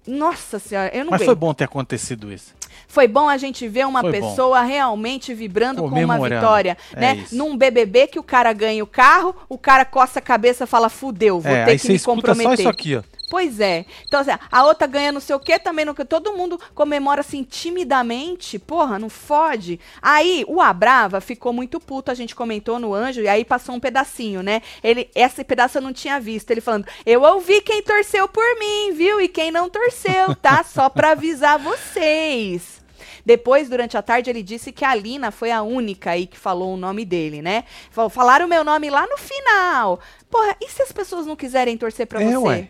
[0.06, 2.54] Nossa senhora, eu não Mas foi bom ter acontecido isso.
[2.88, 4.30] Foi bom a gente ver uma Foi bom.
[4.30, 7.16] pessoa realmente vibrando com uma vitória, É né?
[7.16, 7.36] isso.
[7.36, 10.90] Num BBB que o cara ganha o carro, o cara coça a cabeça e fala,
[10.90, 12.48] fudeu, vou é, ter que me comprometer.
[12.48, 13.04] só isso aqui, ó.
[13.34, 13.88] Pois é.
[14.06, 15.96] Então, assim, a outra ganha não sei o quê, também não.
[15.96, 18.60] Todo mundo comemora assim timidamente.
[18.60, 19.80] Porra, não fode.
[20.00, 23.80] Aí, o Abrava ficou muito puto, a gente comentou no anjo, e aí passou um
[23.80, 24.62] pedacinho, né?
[24.84, 26.52] Ele, esse pedaço eu não tinha visto.
[26.52, 29.20] Ele falando: Eu ouvi quem torceu por mim, viu?
[29.20, 30.64] E quem não torceu, tá?
[30.64, 32.84] Só pra avisar vocês.
[33.26, 36.76] Depois, durante a tarde, ele disse que a Lina foi a única aí que falou
[36.76, 37.64] o nome dele, né?
[37.90, 40.00] Falou, Falaram o meu nome lá no final.
[40.30, 42.38] Porra, e se as pessoas não quiserem torcer pra é, você?
[42.38, 42.70] ué.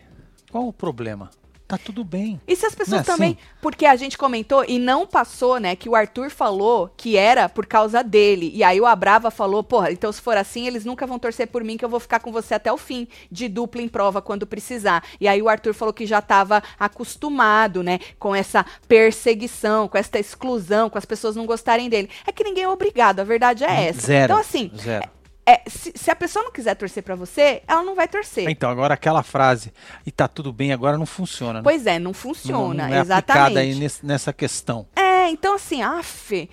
[0.54, 1.30] Qual o problema?
[1.66, 2.40] Tá tudo bem.
[2.46, 3.30] E se as pessoas é também.
[3.30, 3.48] assim?
[3.60, 5.74] Porque a gente comentou e não passou, né?
[5.74, 8.52] Que o Arthur falou que era por causa dele.
[8.54, 11.64] E aí o Abrava falou: porra, então se for assim, eles nunca vão torcer por
[11.64, 14.46] mim, que eu vou ficar com você até o fim, de dupla em prova quando
[14.46, 15.02] precisar.
[15.20, 17.98] E aí o Arthur falou que já tava acostumado, né?
[18.16, 22.08] Com essa perseguição, com essa exclusão, com as pessoas não gostarem dele.
[22.24, 24.02] É que ninguém é obrigado, a verdade é essa.
[24.02, 24.24] Zero.
[24.26, 25.10] Então, assim, Zero.
[25.46, 28.48] É, se, se a pessoa não quiser torcer pra você, ela não vai torcer.
[28.48, 29.72] Então, agora aquela frase,
[30.06, 31.54] e tá tudo bem, agora não funciona.
[31.54, 31.60] né?
[31.62, 32.86] Pois é, não Não- funciona.
[32.88, 33.58] não é aplicada exatamente.
[33.58, 34.86] aí nesse- nessa questão.
[34.96, 36.48] É, então assim, af,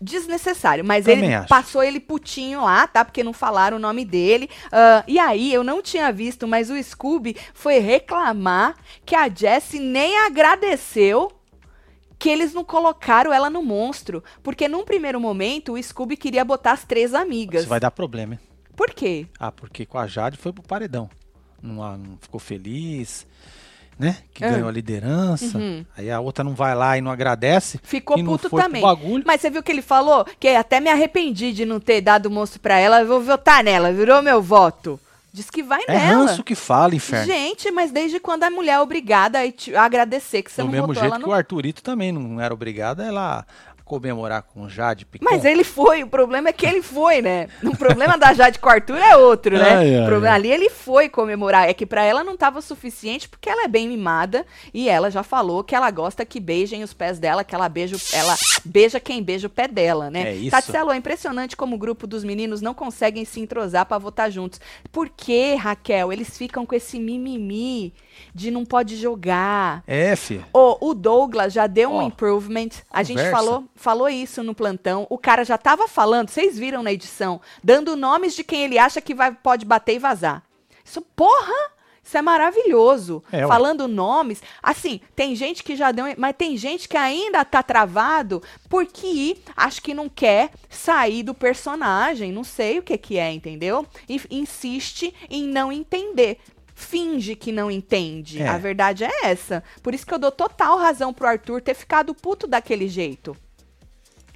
[0.00, 0.84] desnecessário.
[0.84, 1.48] Mas Também ele acho.
[1.48, 3.04] passou ele putinho lá, tá?
[3.04, 4.48] Porque não falaram o nome dele.
[4.70, 9.80] Ah, e aí, eu não tinha visto, mas o Scooby foi reclamar que a Jessie
[9.80, 11.30] nem agradeceu
[12.22, 14.22] que eles não colocaram ela no monstro.
[14.44, 17.62] Porque num primeiro momento, o Scooby queria botar as três amigas.
[17.62, 18.40] Isso vai dar problema, hein?
[18.76, 19.26] Por quê?
[19.40, 21.10] Ah, porque com a Jade foi pro paredão.
[21.60, 23.26] Não, ah, não ficou feliz,
[23.98, 24.18] né?
[24.32, 24.50] Que Ah.
[24.52, 25.58] ganhou a liderança.
[25.58, 25.84] Uhum.
[25.96, 27.80] Aí a outra não vai lá e não agradece.
[27.82, 28.82] Ficou e puto também.
[29.26, 30.24] Mas você viu que ele falou?
[30.38, 33.00] Que até me arrependi de não ter dado o monstro pra ela.
[33.00, 34.98] Eu vou votar nela, virou meu voto.
[35.32, 36.26] Diz que vai É nela.
[36.26, 37.24] ranço que fala, inferno.
[37.26, 40.66] Gente, mas desde quando a mulher é obrigada a, te- a agradecer que você Do
[40.66, 41.32] não mesmo botou jeito ela que no...
[41.32, 43.46] o Arthurito também não era obrigado a ela
[43.84, 45.24] comemorar com o Jade Picon.
[45.24, 47.48] Mas ele foi, o problema é que ele foi, né?
[47.62, 49.70] O problema da Jade com o Arthur é outro, né?
[49.74, 50.38] Ai, ai, o problema ai.
[50.40, 51.68] ali ele foi comemorar.
[51.68, 55.22] É que pra ela não tava suficiente porque ela é bem mimada e ela já
[55.22, 58.98] falou que ela gosta que beijem os pés dela, que ela beija, o- ela beija
[59.00, 60.30] quem beija o pé dela, né?
[60.30, 60.50] É isso.
[60.50, 64.60] Tatselo, é impressionante como o grupo dos meninos não conseguem se entrosar pra votar juntos.
[64.90, 66.12] Por que, Raquel?
[66.12, 67.92] Eles ficam com esse mimimi
[68.34, 69.82] de não pode jogar.
[69.86, 70.44] É, filho.
[70.52, 72.70] O, o Douglas já deu um Ó, improvement.
[72.90, 75.06] A gente falou, falou isso no plantão.
[75.10, 79.00] O cara já tava falando, vocês viram na edição, dando nomes de quem ele acha
[79.00, 80.42] que vai, pode bater e vazar.
[80.84, 81.72] Isso, porra!
[82.04, 83.22] Isso é maravilhoso.
[83.30, 83.46] É.
[83.46, 84.42] Falando nomes.
[84.62, 86.04] Assim, tem gente que já deu.
[86.18, 92.32] Mas tem gente que ainda tá travado porque acho que não quer sair do personagem.
[92.32, 93.86] Não sei o que, que é, entendeu?
[94.08, 96.38] E insiste em não entender.
[96.74, 98.42] Finge que não entende.
[98.42, 98.48] É.
[98.48, 99.62] A verdade é essa.
[99.82, 103.36] Por isso que eu dou total razão pro Arthur ter ficado puto daquele jeito.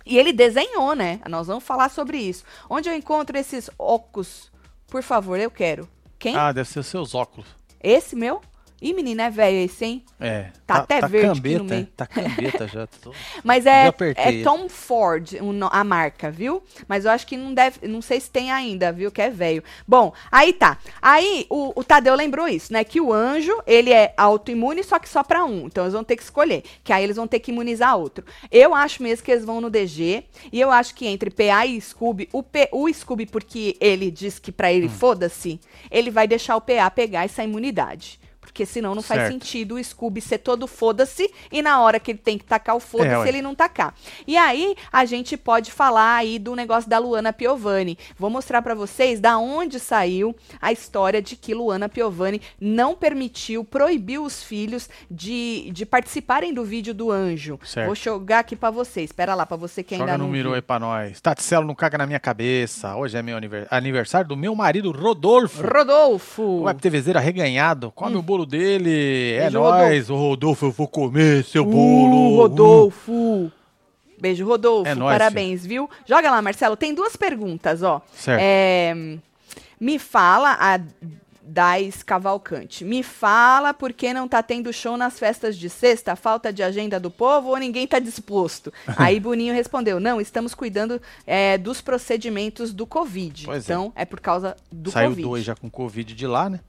[0.05, 1.21] E ele desenhou, né?
[1.29, 2.45] Nós vamos falar sobre isso.
[2.71, 4.53] Onde eu encontro esses óculos?
[4.87, 5.89] Por favor, eu quero.
[6.19, 6.37] Quem?
[6.37, 7.49] Ah, deve ser os seus óculos.
[7.83, 8.41] Esse meu?
[8.81, 10.05] Ih, menina, é velho esse, hein?
[10.21, 10.51] É.
[10.67, 11.83] Tá até verde aqui cambeta, no meio.
[11.83, 11.87] é.
[11.97, 12.87] Tá cambeta já.
[13.03, 13.13] tô-
[13.43, 13.87] Mas é,
[14.17, 14.43] é.
[14.45, 15.31] Tom Ford
[15.71, 16.63] a marca, viu?
[16.87, 19.11] Mas eu acho que não deve, não sei se tem ainda, viu?
[19.11, 19.65] Que é velho.
[19.89, 20.77] Bom, aí tá.
[21.01, 22.85] Aí o, o Tadeu lembrou isso, né?
[22.85, 25.67] Que o anjo, ele é autoimune, só que só pra um.
[25.67, 26.63] Então eles vão ter que escolher.
[26.85, 28.25] Que aí eles vão ter que imunizar outro.
[28.53, 30.25] Eu acho mesmo que eles vão no DG.
[30.53, 34.39] E eu acho que entre PA e Scooby, o, P, o Scooby, porque ele diz
[34.39, 34.71] que pra Hum.
[34.73, 35.59] ele foda-se,
[35.91, 38.21] ele vai deixar o PA pegar essa imunidade.
[38.57, 39.33] Porque senão não faz Certo.
[39.35, 42.81] sentido o Scooby ser todo foda-se e na hora que ele tem que tacar o
[42.81, 43.93] foda-se, É, ele não tacar.
[44.27, 47.99] E aí, a gente pode falar aí do negócio da Luana Piovani.
[48.19, 53.63] Vou mostrar pra vocês da onde saiu a história de que Luana Piovani não permitiu,
[53.63, 57.61] proibiu os filhos de, de participarem do vídeo do anjo.
[57.63, 57.85] Certo.
[57.85, 59.03] Vou jogar aqui pra você.
[59.03, 60.55] Espera lá, pra você que ainda Joga não no Miro viu.
[60.57, 61.21] aí pra nós.
[61.21, 62.97] Taticelo não caga na minha cabeça.
[62.97, 65.63] Hoje é meu aniver- aniversário do meu marido Rodolfo.
[65.63, 66.43] Rodolfo!
[66.43, 67.93] O Web TVzeiro arreganhado.
[67.95, 69.33] Come o bolo dele.
[69.35, 70.11] É Beijo, nóis.
[70.11, 72.37] O Rodolfo, eu vou comer seu Uh, bolo.
[72.37, 73.53] Rodolfo!
[74.19, 74.89] Beijo, Rodolfo.
[74.89, 75.91] É nóis, Parabéns, viu?
[76.07, 76.77] Joga lá, Marcelo.
[76.77, 78.01] Tem duas perguntas, ó.
[78.15, 78.41] Certo.
[78.43, 78.95] É,
[79.79, 80.81] me fala a
[81.49, 82.85] Dais Cavalcante.
[82.85, 86.17] Me fala por que não tá tendo show nas festas de sexta?
[86.17, 88.73] Falta de agenda do povo ou ninguém tá disposto?
[88.97, 93.45] Aí Boninho respondeu: não, estamos cuidando é, dos procedimentos do Covid.
[93.47, 93.73] Pois é.
[93.73, 94.05] então é.
[94.05, 95.23] por causa do Saiu Covid.
[95.23, 96.61] dois já com Covid de lá, né?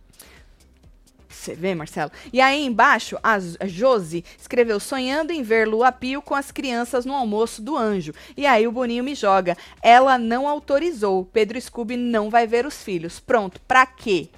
[1.30, 2.12] Você vê, Marcelo?
[2.32, 3.38] E aí embaixo, a
[3.68, 8.14] Josi escreveu sonhando em ver Lua Pio com as crianças no almoço do anjo.
[8.36, 9.58] E aí o Boninho me joga.
[9.82, 11.26] Ela não autorizou.
[11.26, 13.20] Pedro Scooby não vai ver os filhos.
[13.20, 14.30] Pronto, pra quê?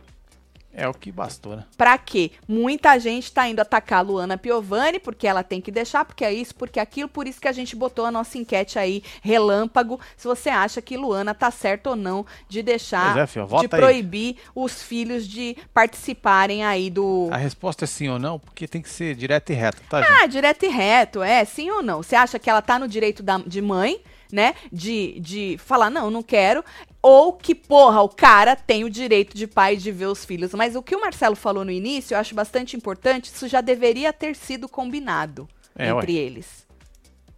[0.73, 1.65] É o que bastou, né?
[1.75, 2.31] Pra quê?
[2.47, 6.31] Muita gente tá indo atacar a Luana Piovani, porque ela tem que deixar, porque é
[6.31, 9.99] isso, porque é aquilo, por isso que a gente botou a nossa enquete aí, relâmpago,
[10.15, 13.75] se você acha que Luana tá certo ou não de deixar, é, filho, de vota
[13.75, 13.81] aí.
[13.81, 17.29] proibir os filhos de participarem aí do...
[17.31, 20.23] A resposta é sim ou não, porque tem que ser direto e reto, tá, gente?
[20.23, 22.03] Ah, direto e reto, é, sim ou não?
[22.03, 23.99] Você acha que ela tá no direito da, de mãe,
[24.31, 24.53] né?
[24.71, 26.63] De, de falar, não, não quero.
[27.01, 30.53] Ou que, porra, o cara tem o direito de pai de ver os filhos.
[30.53, 34.11] Mas o que o Marcelo falou no início, eu acho bastante importante, isso já deveria
[34.11, 36.67] ter sido combinado É, entre eles.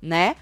[0.01, 0.35] Né?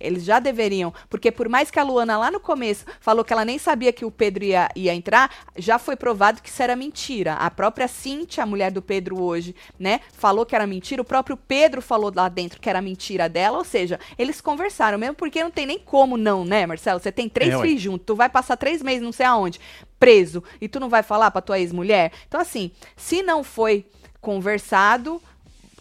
[0.00, 3.44] Eles já deveriam, porque por mais que a Luana lá no começo falou que ela
[3.44, 7.34] nem sabia que o Pedro ia, ia entrar, já foi provado que isso era mentira.
[7.34, 11.02] A própria Cintia, a mulher do Pedro hoje, né, falou que era mentira.
[11.02, 13.58] O próprio Pedro falou lá dentro que era mentira dela.
[13.58, 16.98] Ou seja, eles conversaram mesmo, porque não tem nem como não, né, Marcelo?
[16.98, 19.60] Você tem três É, filhos juntos, tu vai passar três meses não sei aonde,
[20.00, 22.12] preso, e tu não vai falar pra tua ex-mulher?
[22.26, 23.86] Então, assim, se não foi
[24.20, 25.20] conversado,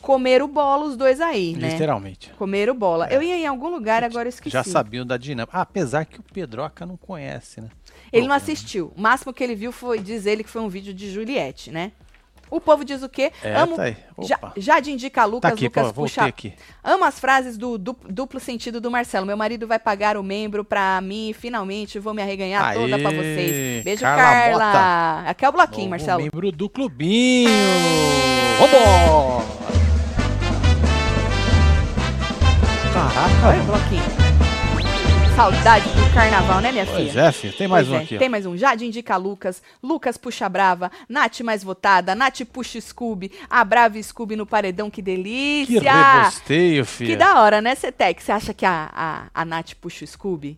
[0.01, 1.69] comeram bola os dois aí, né?
[1.69, 2.31] Literalmente.
[2.37, 3.07] Comeram bola.
[3.11, 4.51] Eu ia em algum lugar, agora esqueci.
[4.53, 5.57] Já sabiam da dinâmica.
[5.57, 7.69] Ah, apesar que o Pedroca não conhece, né?
[8.11, 8.91] Ele não assistiu.
[8.97, 11.91] O máximo que ele viu foi, diz ele, que foi um vídeo de Juliette, né?
[12.49, 13.31] O povo diz o quê?
[13.41, 13.77] É, Amo.
[13.77, 13.95] tá.
[14.19, 16.25] Já, já de indica Lucas, Tá aqui, Lucas pô, puxa.
[16.25, 16.53] aqui.
[16.83, 19.25] Amo as frases do du- duplo sentido do Marcelo.
[19.25, 21.33] Meu marido vai pagar o membro pra mim.
[21.33, 23.83] Finalmente vou me arreganhar toda pra Aê, vocês.
[23.85, 25.29] Beijo, Carla Carla.
[25.29, 26.23] Aqui é o bloquinho, Novo Marcelo.
[26.23, 27.49] membro do clubinho.
[28.59, 29.60] Vambora!
[33.21, 34.31] Caraca, Olha o bloquinho.
[35.35, 37.21] Saudade do carnaval, né, minha Pois filha?
[37.21, 37.53] é, filho.
[37.55, 38.19] Tem mais Pois um é, aqui, ó.
[38.19, 38.57] Tem mais um.
[38.57, 39.61] Jade indica Lucas.
[39.81, 40.91] Lucas puxa Brava.
[41.07, 42.15] Nath mais votada.
[42.15, 43.31] Nath puxa Scooby.
[43.47, 44.89] A Brava Scooby no paredão.
[44.89, 45.81] Que Que delícia!
[45.81, 47.11] rebosteio, filho.
[47.11, 48.23] Que da hora, né, Cetec?
[48.23, 50.57] Você acha que a, a, a Nath puxa o Scooby?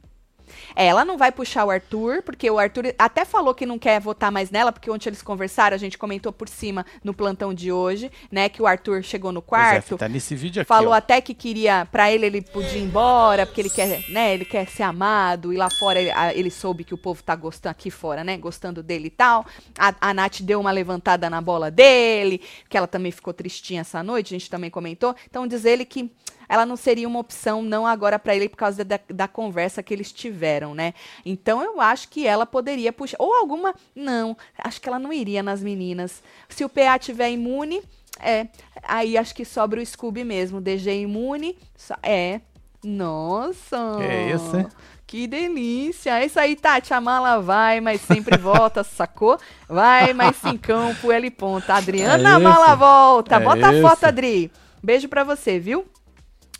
[0.75, 3.99] É, ela não vai puxar o Arthur, porque o Arthur até falou que não quer
[3.99, 7.71] votar mais nela, porque ontem eles conversaram, a gente comentou por cima no plantão de
[7.71, 10.91] hoje, né, que o Arthur chegou no é, quarto, filho, tá nesse vídeo aqui, Falou
[10.91, 10.95] ó.
[10.95, 14.67] até que queria, pra ele, ele podia ir embora, porque ele quer, né, ele quer
[14.67, 17.89] ser amado, e lá fora ele, a- ele soube que o povo tá gostando, aqui
[17.91, 19.45] fora, né, gostando dele e tal.
[19.77, 24.01] A, a Nath deu uma levantada na bola dele, que ela também ficou tristinha essa
[24.03, 25.15] noite, a gente também comentou.
[25.29, 26.11] Então diz ele que
[26.53, 29.93] ela não seria uma opção, não agora pra ele, por causa da, da conversa que
[29.93, 30.93] eles tiveram, né.
[31.25, 35.41] Então eu acho que ela poderia puxar, ou alguma, não, acho que ela não iria
[35.41, 36.21] nas meninas.
[36.49, 37.81] Se o PA tiver imune,
[38.19, 38.47] é,
[38.83, 40.61] aí acho que sobra o Scooby mesmo.
[40.61, 41.57] DG imune.
[41.75, 42.39] só- É.
[42.85, 43.77] Nossa!
[43.97, 44.67] Que é isso, hein?
[45.07, 46.19] Que delícia!
[46.19, 46.93] É isso aí, Tati.
[46.93, 49.37] A mala vai, mas sempre volta, sacou?
[49.69, 51.73] Vai, mas sem campo, ele ponta.
[51.75, 53.35] Adriana, É a mala volta.
[53.35, 53.81] É Bota a isso.
[53.87, 54.51] foto, Adri.
[54.81, 55.85] Beijo pra você, viu?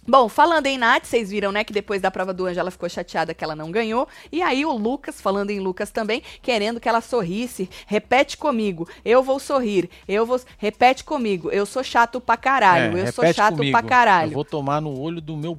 [0.08, 2.90] Bom, falando em Nath, vocês viram, né, que depois da prova do anjo ela ficou
[2.90, 4.08] chateada que ela não ganhou.
[4.32, 7.70] E aí o Lucas, falando em Lucas também, querendo que ela sorrisse.
[7.88, 9.90] Repete comigo, eu vou sorrir.
[10.08, 10.40] Eu vou.
[10.58, 12.98] Repete comigo, eu sou chato pra caralho.
[12.98, 13.72] É, eu sou chato comigo.
[13.72, 14.32] pra caralho.
[14.32, 15.58] Eu vou tomar no olho do meu.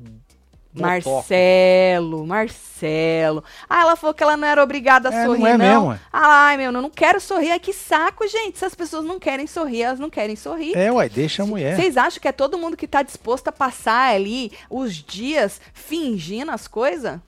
[0.74, 3.44] Marcelo, Marcelo.
[3.68, 5.98] Ah, ela falou que ela não era obrigada a É, sorrir, não é mesmo, é.
[6.12, 7.50] Ah, ai, meu, eu não quero sorrir.
[7.50, 8.58] Ai, que saco, gente.
[8.58, 10.76] Se as pessoas não querem sorrir, elas não querem sorrir.
[10.76, 11.76] É, ué, deixa a mulher.
[11.76, 16.50] Vocês acham que é todo mundo que tá disposto a passar ali os dias fingindo
[16.50, 17.18] as coisas?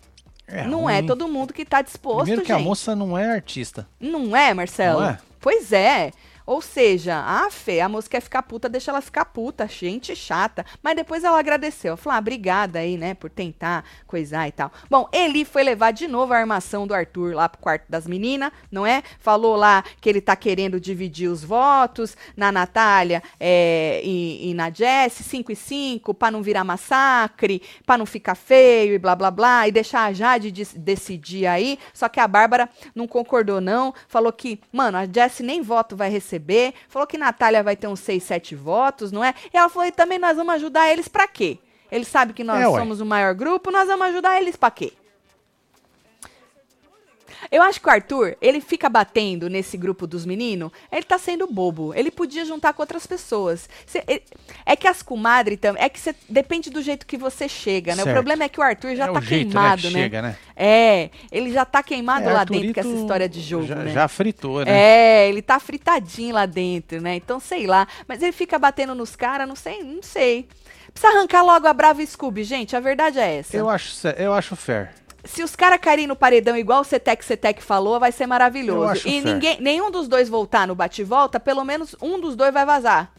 [0.48, 1.06] É não é ruim.
[1.06, 2.60] todo mundo que tá disposto, Primeiro que gente.
[2.60, 3.86] a moça não é artista.
[4.00, 5.00] Não é, Marcelo?
[5.00, 5.18] Não é?
[5.40, 6.12] Pois é.
[6.46, 10.64] Ou seja, a Fê, a moça quer ficar puta, deixa ela ficar puta, gente chata.
[10.80, 11.96] Mas depois ela agradeceu.
[11.96, 14.70] Falou, ah, obrigada aí, né, por tentar coisar e tal.
[14.88, 18.52] Bom, Eli foi levar de novo a armação do Arthur lá pro quarto das meninas,
[18.70, 19.02] não é?
[19.18, 24.70] Falou lá que ele tá querendo dividir os votos na Natália é, e, e na
[24.70, 29.30] Jess, 5 e 5, pra não virar massacre, pra não ficar feio e blá blá
[29.32, 31.76] blá, e deixar a Jade des- decidir aí.
[31.92, 33.92] Só que a Bárbara não concordou, não.
[34.06, 36.35] Falou que, mano, a Jess nem voto vai receber.
[36.88, 39.34] Falou que Natália vai ter uns 6, 7 votos, não é?
[39.52, 41.58] E ela falou, e também nós vamos ajudar eles pra quê?
[41.90, 44.92] Eles sabem que nós É, somos o maior grupo, nós vamos ajudar eles pra quê?
[47.50, 51.46] Eu acho que o Arthur, ele fica batendo nesse grupo dos meninos, ele tá sendo
[51.46, 51.92] bobo.
[51.94, 53.68] Ele podia juntar com outras pessoas.
[53.86, 54.22] Cê- ele-
[54.64, 55.82] é que as comadres também.
[55.82, 58.02] É que cê, depende do jeito que você chega, né?
[58.02, 58.14] O Certo.
[58.16, 60.02] problema é que o Arthur já é tá o jeito, queimado, né, que né?
[60.02, 60.36] chega, né?
[60.56, 63.74] É, ele já tá queimado É, lá Arthurito dentro com essa história de jogo, já,
[63.76, 63.92] né?
[63.92, 64.70] Já fritou, né?
[64.70, 67.14] É, ele tá fritadinho lá dentro, né?
[67.16, 67.86] Então, sei lá.
[68.08, 70.48] Mas ele fica batendo nos caras, não sei, não sei.
[70.92, 72.74] Precisa arrancar logo a Brava Scooby, gente.
[72.74, 73.54] A verdade é essa.
[73.56, 74.90] Eu acho, eu acho fair.
[75.26, 79.06] Se os caras caírem no paredão igual o Cetec Cetec falou, vai ser maravilhoso.
[79.06, 83.12] E ninguém, nenhum dos dois voltar no bate-volta, pelo menos um dos dois vai vazar.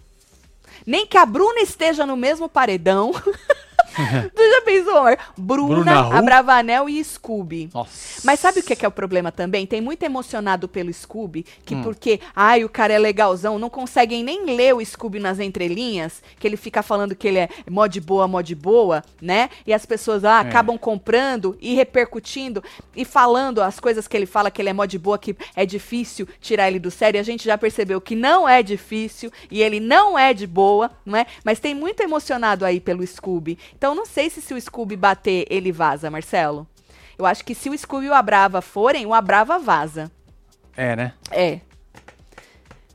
[0.85, 3.11] Nem que a Bruna esteja no mesmo paredão.
[4.35, 5.17] tu já pensou, amor?
[5.37, 6.17] Bruna, Bruna?
[6.19, 7.69] Abravanel e Scooby.
[7.73, 8.21] Nossa.
[8.23, 9.65] Mas sabe o que é, que é o problema também?
[9.65, 11.83] Tem muito emocionado pelo Scooby, que Hum.
[11.83, 16.47] porque, ai, o cara é legalzão, não conseguem nem ler o Scooby nas entrelinhas, que
[16.47, 19.49] ele fica falando que ele é mó de boa, mó de boa, né?
[19.65, 20.47] E as pessoas ah, É.
[20.47, 22.63] acabam comprando e repercutindo
[22.95, 25.65] e falando as coisas que ele fala que ele é mó de boa, que é
[25.65, 27.17] difícil tirar ele do sério.
[27.17, 30.91] E a gente já percebeu que não é difícil e ele não é de boa,
[31.05, 31.25] não é?
[31.43, 33.57] Mas tem muito emocionado aí pelo Scooby.
[33.77, 36.67] Então não sei se se o Scooby bater, ele vaza, Marcelo.
[37.17, 40.11] Eu acho que se o Scooby e o Abrava forem, o Abrava vaza.
[40.75, 41.13] É, né?
[41.31, 41.59] É.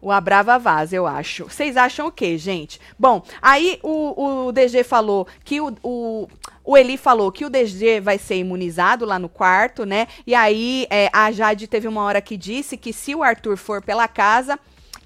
[0.00, 1.44] O Abrava vaza, eu acho.
[1.44, 2.81] Vocês acham o quê, gente?
[2.98, 6.28] Bom, aí o, o DG falou que o, o,
[6.64, 10.09] o Eli falou que o DG vai ser imunizado lá no quarto, né?
[10.26, 13.81] E aí é, a Jade teve uma hora que disse que se o Arthur for
[13.81, 14.59] pela casa,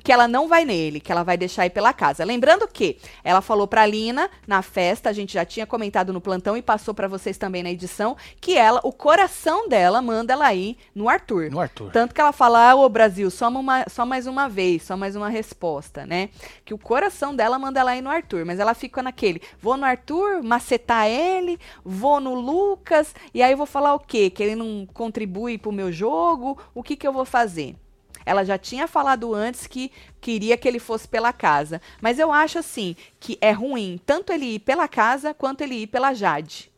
[0.07, 2.25] que ela não vai nele, que ela vai deixar ir pela casa.
[2.25, 6.57] Lembrando que ela falou pra Lina na festa, a gente já tinha comentado no plantão
[6.57, 10.77] e passou pra vocês também na edição, que ela, o coração dela manda ela ir
[10.95, 11.51] no Arthur.
[11.51, 11.91] No Arthur.
[11.91, 15.17] Tanto que ela fala, ah, ô Brasil, só, uma, só mais uma vez, só mais
[15.17, 16.29] uma resposta, né?
[16.65, 19.85] Que o coração dela manda ela ir no Arthur, mas ela fica naquele, vou no
[19.85, 24.31] Arthur, macetar ele, vou no Lucas, e aí eu vou falar o quê?
[24.31, 27.75] Que ele não contribui pro meu jogo, o que que eu vou fazer?
[28.27, 31.81] Ela já tinha falado antes que queria que ele fosse pela casa.
[32.03, 35.87] Mas eu acho assim que é ruim tanto ele ir pela casa quanto ele ir
[35.87, 36.71] pela Jade.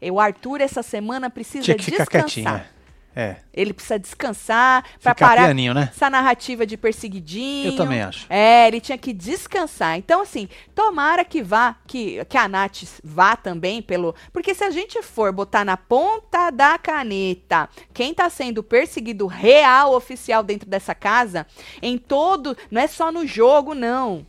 [0.00, 2.73] E o Arthur essa semana precisa Tinha que ficar descansar.
[3.16, 3.36] É.
[3.52, 5.88] Ele precisa descansar pra Ficar parar pianinho, né?
[5.94, 7.68] essa narrativa de perseguidinho.
[7.68, 8.26] Eu também acho.
[8.28, 9.96] É, ele tinha que descansar.
[9.96, 14.14] Então, assim, tomara que vá, que, que a Nath vá também pelo.
[14.32, 19.94] Porque se a gente for botar na ponta da caneta quem tá sendo perseguido real,
[19.94, 21.46] oficial dentro dessa casa,
[21.80, 22.56] em todo.
[22.70, 24.26] Não é só no jogo, não.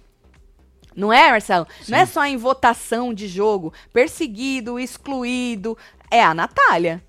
[0.95, 1.67] Não é, Marcelo?
[1.89, 2.13] Não é Sim.
[2.13, 3.73] só em votação de jogo.
[3.91, 5.77] Perseguido, excluído.
[6.09, 7.03] É a Natália.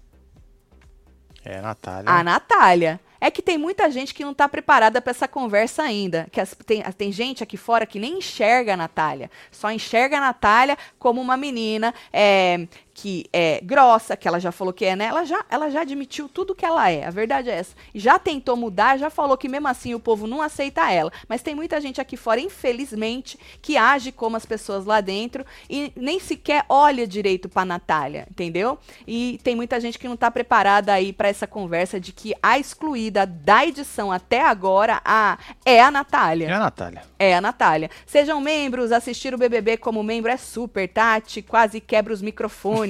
[1.47, 2.11] É, Natália.
[2.11, 3.01] A Natália.
[3.19, 6.27] É que tem muita gente que não tá preparada pra essa conversa ainda.
[6.31, 9.31] Que as- tem, tem gente aqui fora que nem enxerga a Natália.
[9.51, 14.73] Só enxerga a Natália como uma menina é, que é grossa, que ela já falou
[14.73, 15.05] que é, né?
[15.05, 17.05] Ela já, ela já admitiu tudo que ela é.
[17.05, 17.77] A verdade é essa.
[17.95, 21.13] Já tentou mudar, já falou que mesmo assim o povo não aceita ela.
[21.29, 25.93] Mas tem muita gente aqui fora, infelizmente, que age como as pessoas lá dentro e
[25.95, 28.79] nem sequer olha direito pra Natália, entendeu?
[29.07, 32.59] E tem muita gente que não tá preparada aí pra essa conversa de que a
[32.59, 36.49] excluída da edição até agora a, é a Natália.
[36.49, 37.03] É a Natália.
[37.19, 37.91] É a Natália.
[38.07, 41.43] Sejam membros, assistir o BBB como membro é super, Tati.
[41.43, 42.86] Quase quebra os microfones.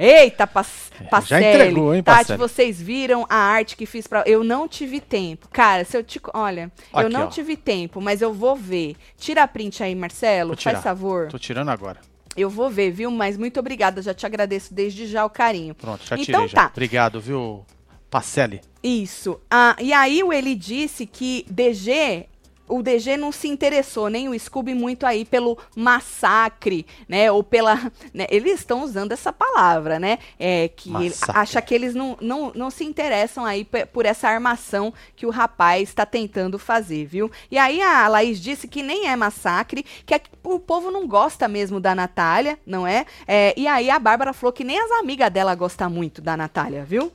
[0.00, 1.44] Eita, pas, Pacelli.
[1.44, 2.38] entregou, hein, Tati, Pacelli?
[2.38, 4.22] vocês viram a arte que fiz pra.
[4.26, 5.48] Eu não tive tempo.
[5.48, 6.20] Cara, se eu te.
[6.32, 7.26] Olha, eu Aqui, não ó.
[7.26, 8.94] tive tempo, mas eu vou ver.
[9.16, 10.56] Tira a print aí, Marcelo.
[10.56, 11.26] Faz favor.
[11.28, 11.98] Tô tirando agora.
[12.36, 13.10] Eu vou ver, viu?
[13.10, 14.00] Mas muito obrigada.
[14.00, 15.74] Já te agradeço desde já o carinho.
[15.74, 16.54] Pronto, já Então tirei já.
[16.62, 16.70] tá.
[16.72, 17.66] Obrigado, viu,
[18.08, 18.60] Pacelli?
[18.80, 19.40] Isso.
[19.50, 22.26] Ah, e aí o ele disse que DG,
[22.68, 27.30] o DG não se interessou, nem o Scooby, muito aí pelo massacre, né?
[27.30, 27.76] Ou pela.
[28.12, 30.18] né, Eles estão usando essa palavra, né?
[30.38, 34.92] É, que ele acha que eles não, não, não se interessam aí por essa armação
[35.16, 37.30] que o rapaz está tentando fazer, viu?
[37.50, 41.06] E aí a Laís disse que nem é massacre, que é que o povo não
[41.06, 43.06] gosta mesmo da Natália, não é?
[43.26, 46.84] É, e aí a Bárbara falou que nem as amigas dela gostam muito da Natália,
[46.84, 47.12] viu?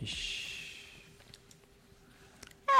[0.00, 0.48] Ixi,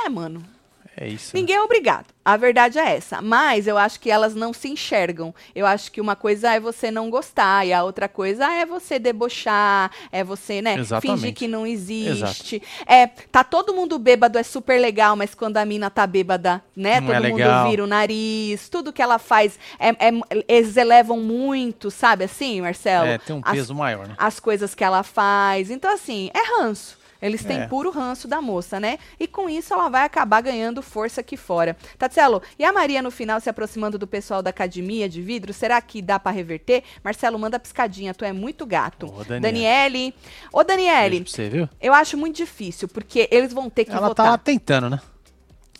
[0.04, 0.57] É, mano.
[1.00, 1.34] É isso.
[1.34, 1.40] né?
[1.40, 2.06] Ninguém é obrigado.
[2.24, 3.22] A verdade é essa.
[3.22, 5.34] Mas eu acho que elas não se enxergam.
[5.54, 8.98] Eu acho que uma coisa é você não gostar e a outra coisa é você
[8.98, 11.20] debochar, é você, né, Exatamente.
[11.20, 12.62] fingir que não existe.
[12.86, 17.00] É, tá todo mundo bêbado, é super legal, mas quando a mina tá bêbada, né,
[17.00, 17.70] Não todo é mundo legal.
[17.70, 23.06] vira o nariz, tudo que ela faz, é, é- eles elevam muito, sabe assim, Marcelo?
[23.06, 24.14] É, tem um As- peso maior, né?
[24.18, 25.70] as coisas que ela faz.
[25.70, 26.97] Então, assim, é ranço.
[27.20, 27.66] Eles têm É.
[27.66, 28.98] puro ranço da moça, né?
[29.18, 31.76] E com isso ela vai acabar ganhando força aqui fora.
[31.98, 35.52] Tatselo, e a Maria no final se aproximando do pessoal da academia de vidro?
[35.52, 36.84] Será que dá pra reverter?
[37.02, 39.06] Marcelo, manda piscadinha, tu é muito gato.
[39.06, 39.40] Ô, Daniele.
[39.40, 40.14] Daniele.
[40.52, 41.68] Ô, Daniele, você, viu?
[41.80, 44.26] eu acho muito difícil, porque eles vão ter que Ela votar.
[44.26, 45.00] tá lá tentando, né?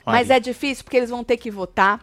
[0.05, 2.01] Mas é difícil porque eles vão ter que votar.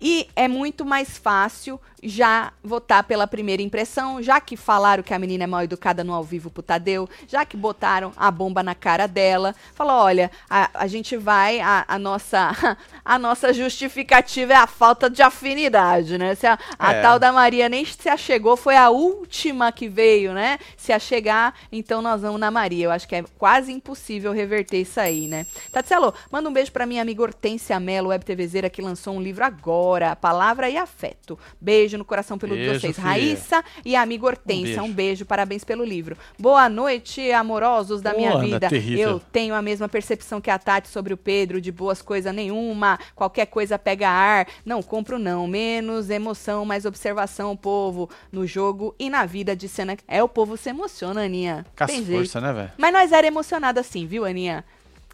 [0.00, 5.18] E é muito mais fácil já votar pela primeira impressão, já que falaram que a
[5.18, 8.74] menina é mal educada no ao vivo pro Tadeu, já que botaram a bomba na
[8.74, 14.56] cara dela, falou: olha, a, a gente vai, a, a, nossa a nossa justificativa é
[14.56, 16.34] a falta de afinidade, né?
[16.36, 17.02] Se a, a é.
[17.02, 20.58] tal da Maria nem se achegou, foi a última que veio, né?
[20.76, 22.84] Se achegar, então nós vamos na Maria.
[22.84, 25.44] Eu acho que é quase impossível reverter isso aí, né?
[25.72, 29.44] Tatselo, manda um beijo pra minha amiga Hortência Mello, web TVzeira, que lançou um livro
[29.44, 31.36] agora, Palavra e Afeto.
[31.60, 32.96] Beijo no coração pelo beijo, vocês.
[32.96, 33.06] Filha.
[33.06, 34.84] Raíssa e a amiga Hortência, um beijo.
[34.84, 35.26] um beijo.
[35.26, 36.16] parabéns pelo livro.
[36.38, 38.68] Boa noite, amorosos da minha vida.
[38.68, 39.10] Terrível.
[39.10, 42.98] Eu tenho a mesma percepção que a Tati sobre o Pedro, de boas coisas nenhuma,
[43.14, 44.46] qualquer coisa pega ar.
[44.64, 49.96] Não compro não, menos emoção, mais observação, povo, no jogo e na vida de cena.
[50.06, 51.64] É, o povo se emociona, Aninha.
[51.76, 52.72] Com força, né, velho?
[52.76, 54.64] Mas nós era emocionada assim, viu, Aninha?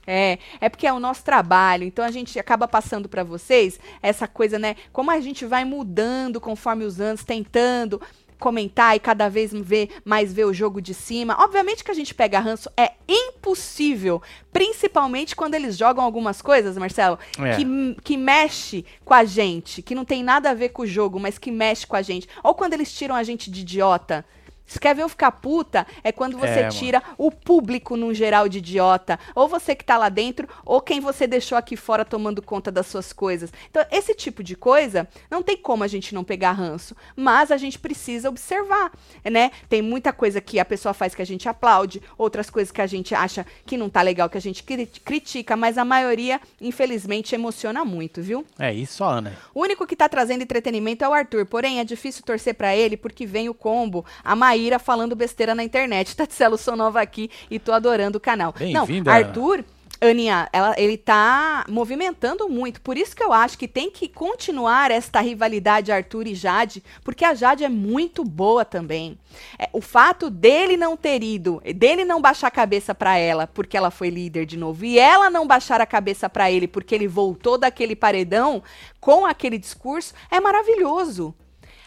[0.07, 4.27] É, é porque é o nosso trabalho, então a gente acaba passando para vocês essa
[4.27, 4.77] coisa, né?
[4.93, 8.01] Como a gente vai mudando conforme os anos, tentando
[8.43, 11.37] comentar e cada vez ver, mais ver o jogo de cima.
[11.39, 14.21] Obviamente que a gente pega ranço, é impossível,
[14.53, 17.55] principalmente quando eles jogam algumas coisas, Marcelo, é.
[17.55, 17.65] que,
[18.03, 21.39] que mexe com a gente, que não tem nada a ver com o jogo, mas
[21.39, 22.29] que mexe com a gente.
[22.43, 24.25] Ou quando eles tiram a gente de idiota.
[24.73, 27.15] Se quer ver eu ficar puta, é quando você é, tira mano.
[27.19, 29.21] o público num geral de idiota.
[29.35, 32.87] Ou você que tá lá dentro, ou quem você deixou aqui fora tomando conta das
[32.87, 33.53] suas coisas.
[33.71, 36.97] Então, esse tipo de coisa, não tem como a gente não pegar ranço.
[37.15, 38.91] Mas a gente precisa observar,
[39.23, 39.51] né?
[39.69, 42.87] Tem muita coisa que a pessoa faz que a gente aplaude, outras coisas que a
[42.87, 44.65] gente acha que não tá legal, que a gente
[45.05, 48.47] critica, mas a maioria, infelizmente, emociona muito, viu?
[48.59, 49.37] É isso, Ana.
[49.55, 51.45] O único que tá trazendo entretenimento é o Arthur.
[51.45, 54.03] Porém, é difícil torcer para ele porque vem o combo.
[54.25, 56.15] A Maíra Maíra falando besteira na internet.
[56.17, 58.55] Tatselo, sou nova aqui e tô adorando o canal.
[58.73, 59.65] Não, Arthur...
[60.01, 62.81] Aninha, ela, ele tá movimentando muito.
[62.81, 67.25] Por isso que eu acho que tem que continuar esta rivalidade Arthur e Jade, porque
[67.25, 69.17] a Jade é muito boa também.
[69.57, 73.77] É, o fato dele não ter ido, dele não baixar a cabeça para ela, porque
[73.77, 77.07] ela foi líder de novo, e ela não baixar a cabeça para ele, porque ele
[77.07, 78.61] voltou daquele paredão
[79.01, 81.33] com aquele discurso, é maravilhoso.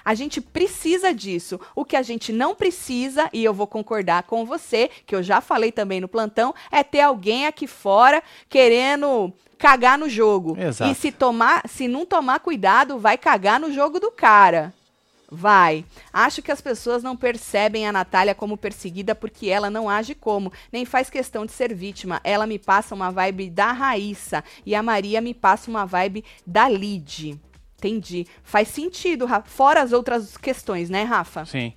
[0.06, 1.60] A gente precisa disso.
[1.76, 5.42] O que a gente não precisa, e eu vou concordar com você, que eu já
[5.42, 10.56] falei também no plantão, é ter alguém aqui fora querendo cagar no jogo.
[10.60, 10.92] Exato.
[10.92, 14.72] E se tomar, se não tomar cuidado, vai cagar no jogo do cara.
[15.30, 15.84] Vai.
[16.14, 20.54] Acho que as pessoas não percebem a Natália como perseguida porque ela não age como,
[20.72, 22.22] nem faz questão de ser vítima.
[22.24, 26.70] Ela me passa uma vibe da Raíssa e a Maria me passa uma vibe da
[26.70, 27.40] Lid.
[27.78, 28.26] Entendi.
[28.44, 29.50] Faz sentido, Rafa.
[29.50, 31.46] Fora as outras questões, né, Rafa?
[31.46, 31.74] Sim.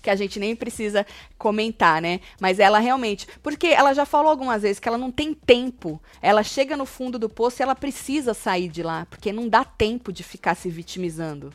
[0.00, 1.04] Que a gente nem precisa
[1.36, 2.20] comentar, né?
[2.40, 3.26] Mas ela realmente.
[3.42, 6.00] Porque ela já falou algumas vezes que ela não tem tempo.
[6.22, 9.06] Ela chega no fundo do poço e ela precisa sair de lá.
[9.10, 11.52] Porque não dá tempo de ficar se vitimizando.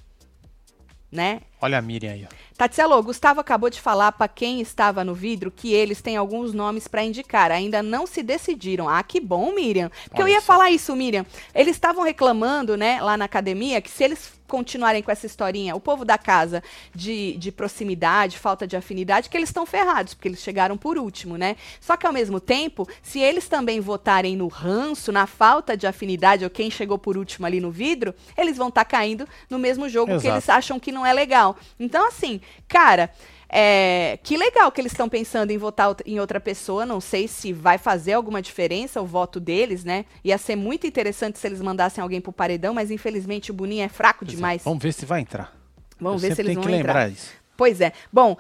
[1.12, 1.42] Né?
[1.64, 2.28] Olha a Miriam aí.
[2.58, 6.90] Tatselo, Gustavo acabou de falar para quem estava no vidro que eles têm alguns nomes
[6.90, 7.52] para indicar.
[7.52, 8.90] Ainda não se decidiram.
[8.90, 9.90] Ah, que bom, Miriam.
[10.10, 10.48] Porque Olha eu ia só.
[10.48, 11.26] falar isso, Miriam.
[11.56, 15.80] Eles estavam reclamando, né, lá na academia, que se eles continuarem com essa historinha, o
[15.80, 16.62] povo da casa,
[16.94, 21.38] de, de proximidade, falta de afinidade, que eles estão ferrados, porque eles chegaram por último,
[21.38, 21.56] né?
[21.82, 26.44] Só que ao mesmo tempo, se eles também votarem no ranço, na falta de afinidade,
[26.44, 29.90] ou quem chegou por último ali no vidro, eles vão estar tá caindo no mesmo
[29.90, 30.22] jogo Exato.
[30.22, 31.53] que eles acham que não é legal.
[31.80, 33.10] Então, assim, cara.
[33.56, 36.88] É, que legal que eles estão pensando em votar em outra pessoa.
[36.88, 40.06] Não sei se vai fazer alguma diferença o voto deles, né?
[40.24, 43.90] Ia ser muito interessante se eles mandassem alguém pro paredão, mas infelizmente o Boninho é
[43.90, 44.62] fraco pois é, demais.
[44.62, 44.64] É.
[44.64, 45.56] Vamos ver se vai entrar.
[46.00, 46.78] Vamos Eu ver se eles vão entrar.
[46.78, 47.43] Lembrar isso.
[47.56, 47.94] Pois é.
[48.12, 48.36] Bom,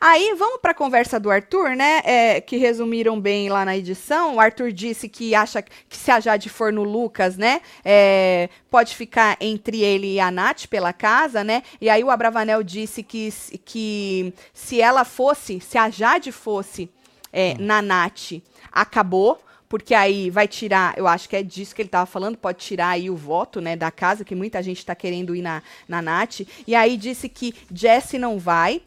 [0.00, 2.00] aí vamos para a conversa do Arthur, né?
[2.04, 4.36] É, que resumiram bem lá na edição.
[4.36, 7.60] O Arthur disse que acha que se a Jade for no Lucas, né?
[7.84, 11.62] É, pode ficar entre ele e a Nath pela casa, né?
[11.78, 13.32] E aí o Abravanel disse que,
[13.64, 16.90] que se ela fosse, se a Jade fosse
[17.30, 17.56] é, hum.
[17.66, 18.40] na Nath,
[18.72, 19.38] acabou
[19.74, 22.90] porque aí vai tirar, eu acho que é disso que ele estava falando, pode tirar
[22.90, 26.42] aí o voto, né, da casa, que muita gente está querendo ir na, na Nath.
[26.64, 28.82] E aí disse que Jesse não vai,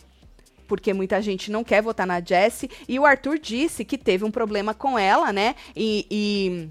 [0.65, 2.71] porque muita gente não quer votar na Jessie.
[2.87, 5.55] E o Arthur disse que teve um problema com ela, né?
[5.75, 6.69] E, e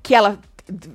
[0.00, 0.38] que ela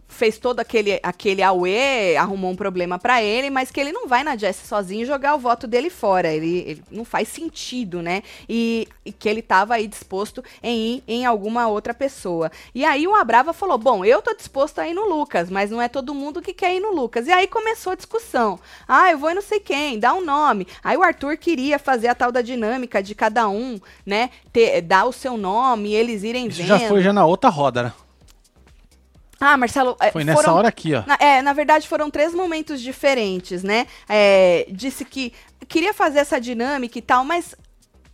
[0.07, 4.23] fez todo aquele, aquele auê, arrumou um problema para ele, mas que ele não vai
[4.23, 6.29] na Jess sozinho jogar o voto dele fora.
[6.29, 8.23] Ele, ele não faz sentido, né?
[8.47, 12.51] E, e, que ele tava aí disposto em ir em alguma outra pessoa.
[12.73, 15.81] E aí o Abrava falou: Bom, eu tô disposto a ir no Lucas, mas não
[15.81, 17.27] é todo mundo que quer ir no Lucas.
[17.27, 18.59] E aí começou a discussão.
[18.87, 20.67] Ah, eu vou em não sei quem, dá um nome.
[20.83, 24.31] Aí o Arthur queria fazer a tal da dinâmica de cada um, né?
[24.51, 26.67] Ter, dar o seu nome, eles irem Isso vendo.
[26.67, 27.93] já foi já na outra roda, né?
[29.39, 31.03] Ah, Marcelo, é, Foi nessa foram- hora aqui, ó.
[31.05, 33.87] Na, é, na verdade foram três momentos diferentes, né?
[34.07, 35.31] É, disse que
[35.67, 37.55] queria fazer essa dinâmica e tal, mas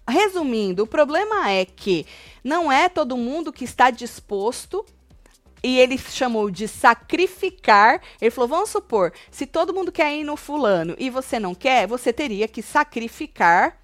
[0.07, 2.05] resumindo, o problema é que
[2.43, 4.86] não é todo mundo que está disposto.
[5.63, 7.99] E ele chamou de sacrificar.
[8.21, 11.88] Ele falou: vamos supor, se todo mundo quer ir no fulano e você não quer,
[11.88, 13.76] você teria que sacrificar,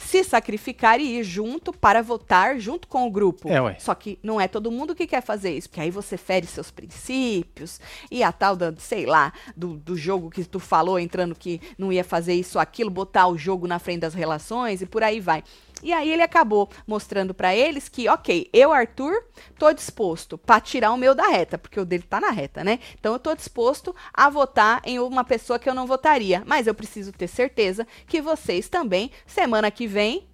[0.00, 3.48] se sacrificar e ir junto para votar junto com o grupo.
[3.48, 3.76] É, ué.
[3.78, 6.70] Só que não é todo mundo que quer fazer isso, porque aí você fere seus
[6.70, 7.80] princípios
[8.10, 11.92] e a tal da, sei lá, do, do jogo que tu falou, entrando que não
[11.92, 15.20] ia fazer isso ou aquilo, botar o jogo na frente das relações e por aí
[15.20, 15.44] vai.
[15.82, 19.24] E aí ele acabou mostrando pra eles que, ok, eu, Arthur,
[19.58, 22.78] tô disposto pra tirar o meu da reta, porque o dele tá na reta, né?
[22.98, 26.74] Então eu tô disposto a votar em uma pessoa que eu não votaria, mas eu
[26.74, 30.28] preciso ter certeza que vocês também, semana que vem,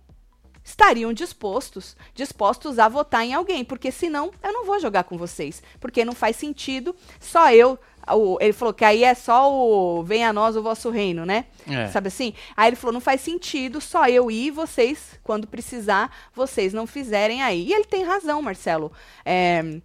[0.66, 5.62] estariam dispostos, dispostos a votar em alguém, porque senão eu não vou jogar com vocês,
[5.78, 7.78] porque não faz sentido só eu,
[8.10, 11.46] o- ele falou que aí é só o venha a nós o vosso reino, né?
[11.68, 11.88] É.
[11.88, 12.32] Sabe assim?
[12.56, 16.86] Aí ele falou, não faz sentido só eu ir e vocês, quando precisar, vocês não
[16.86, 17.66] fizerem aí.
[17.66, 18.92] E ele tem razão, Marcelo.
[19.24, 19.80] É,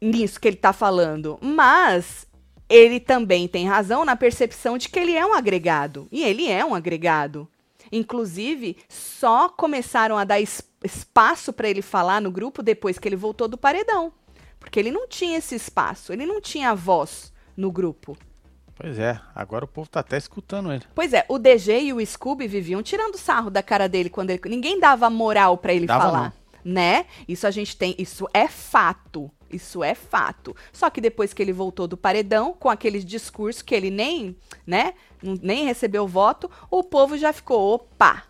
[0.00, 1.38] nisso que ele tá falando.
[1.40, 2.26] Mas
[2.68, 6.06] ele também tem razão na percepção de que ele é um agregado.
[6.10, 7.48] E ele é um agregado.
[7.92, 13.16] Inclusive, só começaram a dar es- espaço para ele falar no grupo depois que ele
[13.16, 14.12] voltou do paredão.
[14.60, 18.16] Porque ele não tinha esse espaço, ele não tinha voz no grupo.
[18.74, 20.84] Pois é, agora o povo tá até escutando ele.
[20.94, 24.40] Pois é, o DG e o Scooby viviam tirando sarro da cara dele quando ele.
[24.46, 26.34] Ninguém dava moral pra ele Dava falar.
[26.64, 27.06] Né?
[27.26, 27.94] Isso a gente tem.
[27.98, 29.30] Isso é fato.
[29.50, 30.54] Isso é fato.
[30.72, 34.36] Só que depois que ele voltou do paredão, com aqueles discursos que ele nem,
[34.66, 34.94] né?
[35.22, 38.22] não- Nem recebeu voto, o povo já ficou, opa!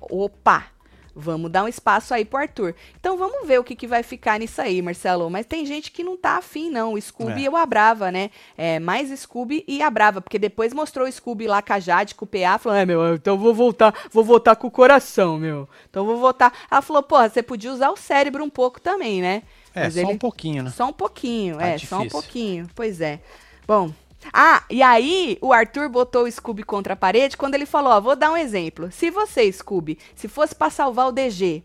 [0.00, 0.66] Opa!
[1.14, 2.74] Vamos dar um espaço aí pro Arthur.
[2.98, 5.28] Então vamos ver o que, que vai ficar nisso aí, Marcelo.
[5.28, 6.94] Mas tem gente que não tá afim, não.
[6.94, 7.44] O Scooby É.
[7.46, 8.30] e o Abrava, né?
[8.56, 10.20] É, mais Scooby e Abrava.
[10.20, 13.14] Porque depois mostrou o Scooby lá com a Jade, com o PA, falando, é, meu,
[13.14, 15.68] então vou voltar, vou votar com o coração, meu.
[15.90, 16.52] Então vou votar.
[16.70, 19.42] Ela falou, porra, você podia usar o cérebro um pouco também, né?
[19.74, 20.70] É, Mas só ele- um pouquinho, né?
[20.70, 22.10] só um pouquinho, Tá é, só um difícil.
[22.10, 22.68] pouquinho.
[22.74, 23.20] Pois é.
[23.66, 23.92] Bom.
[24.32, 28.00] Ah, e aí o Arthur botou o Scooby contra a parede quando ele falou, ó,
[28.00, 28.90] vou dar um exemplo.
[28.92, 31.62] Se você, Scooby, se fosse pra salvar o DG,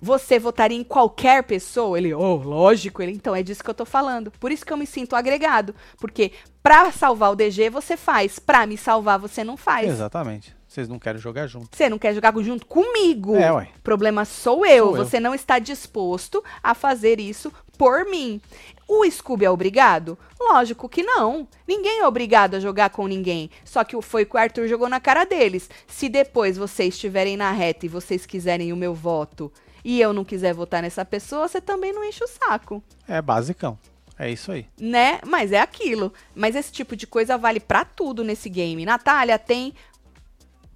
[0.00, 1.98] você votaria em qualquer pessoa?
[1.98, 3.02] Ele, oh, lógico.
[3.02, 4.30] Ele, então é disso que eu tô falando.
[4.38, 5.74] Por isso que eu me sinto agregado.
[5.98, 9.88] Porque pra salvar o DG você faz, pra me salvar você não faz.
[9.88, 10.56] Exatamente.
[10.68, 11.74] Vocês não querem jogar junto.
[11.74, 13.34] Você não quer jogar junto comigo.
[13.34, 13.68] É, ué.
[13.78, 14.88] O problema sou eu.
[14.88, 15.04] Sou eu.
[15.04, 18.40] Você não está disposto a fazer isso por mim.
[18.86, 20.18] O Scooby é obrigado?
[20.40, 21.46] Lógico que não.
[21.66, 23.50] Ninguém é obrigado a jogar com ninguém.
[23.64, 25.70] Só que o- foi que o Arthur jogou na cara deles.
[25.86, 29.52] Se depois vocês estiverem na reta e vocês quiserem o meu voto
[29.84, 33.78] e eu não quiser votar nessa pessoa, você também não enche o saco É basicão.
[34.18, 34.66] É isso aí.
[34.80, 35.20] né?
[35.24, 36.12] Mas é aquilo.
[36.34, 38.84] Mas esse tipo de coisa vale pra tudo nesse game.
[38.84, 39.72] Natália, tem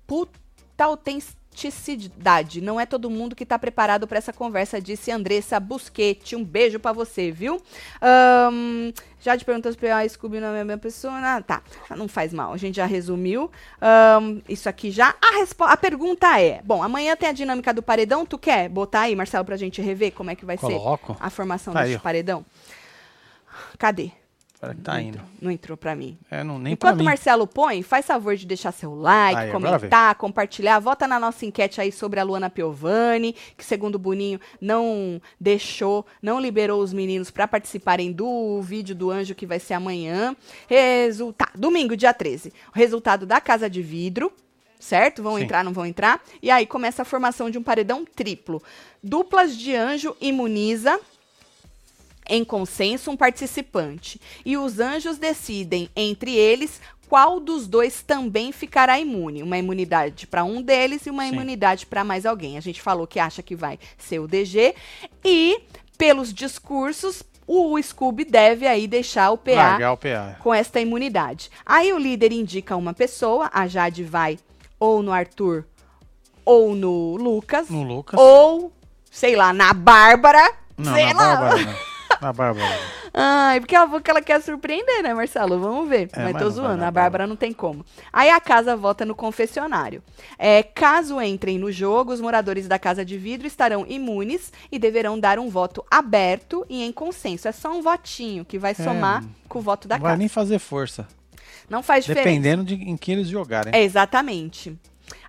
[0.07, 0.87] puta
[1.53, 2.61] autenticidade.
[2.61, 6.35] Não é todo mundo que tá preparado pra essa conversa, disse Andressa Busquete.
[6.35, 7.61] Um beijo pra você, viu?
[8.01, 11.15] Ahn, já te perguntou se a Scooby não é a mesma pessoa.
[11.23, 11.63] Ah, tá,
[11.97, 12.53] não faz mal.
[12.53, 13.51] A gente já resumiu.
[13.81, 15.15] Ahn, isso aqui já.
[15.21, 18.25] A, a pergunta é: bom, amanhã tem a dinâmica do paredão.
[18.27, 21.13] Tu quer botar aí, Marcelo, pra gente rever como é que vai Coloco.
[21.15, 21.99] ser a formação Tá ó.
[22.01, 22.45] paredão?
[23.79, 24.11] Cadê?
[24.63, 25.21] Espera que tá indo.
[25.41, 26.17] Não entrou pra mim.
[26.31, 30.15] É, não, nem Enquanto o Marcelo põe, faz favor de deixar seu like, Aí, comentar,
[30.15, 30.79] compartilhar.
[30.79, 36.07] Vota na nossa enquete aí sobre a Luana Piovani, que segundo o Boninho não deixou,
[36.23, 40.37] não liberou os meninos pra participarem do vídeo do anjo que vai ser amanhã.
[40.69, 42.53] Resultado, domingo, dia 13.
[42.73, 44.33] O resultado da Casa de Vidro.
[44.79, 45.23] Certo?
[45.23, 45.45] Vão Sim.
[45.45, 46.21] entrar, não vão entrar?
[46.43, 48.61] E aí começa a formação de um paredão triplo.
[49.01, 50.99] Duplas de anjo imuniza
[52.29, 54.21] em consenso um participante.
[54.45, 59.43] E os anjos decidem entre eles qual dos dois também ficará imune.
[59.43, 61.33] Uma imunidade para um deles e uma Sim.
[61.33, 62.57] imunidade para mais alguém.
[62.57, 64.75] A gente falou que acha que vai ser o DG.
[65.25, 65.61] E,
[65.99, 70.37] pelos discursos, o Scooby deve aí deixar o PA o PA.
[70.41, 71.51] com esta imunidade.
[71.67, 74.39] Aí o líder indica uma pessoa, a Jade vai
[74.81, 75.65] ou no Arthur
[76.45, 78.19] ou no Lucas, No Lucas.
[78.19, 78.73] ou,
[79.11, 80.51] sei lá, na Bárbara.
[80.79, 81.37] Não, sei na lá.
[81.37, 81.79] Bárbara.
[82.23, 82.29] não.
[82.29, 82.79] Na Bárbara.
[83.13, 85.59] Ai, porque ela, porque ela quer surpreender, né, Marcelo?
[85.59, 86.09] Vamos ver.
[86.13, 87.85] É, mas mas tô não vai zoando, a Bárbara não tem como.
[88.13, 90.03] Aí a casa vota no confessionário.
[90.39, 95.19] É, caso entrem no jogo, os moradores da casa de vidro estarão imunes e deverão
[95.19, 97.49] dar um voto aberto e em consenso.
[97.49, 100.19] É só um votinho que vai somar com o voto da Não vai casa.
[100.19, 101.07] nem fazer força.
[101.69, 102.29] Não faz diferença.
[102.29, 103.73] Dependendo de em que eles jogarem.
[103.75, 104.77] É, exatamente.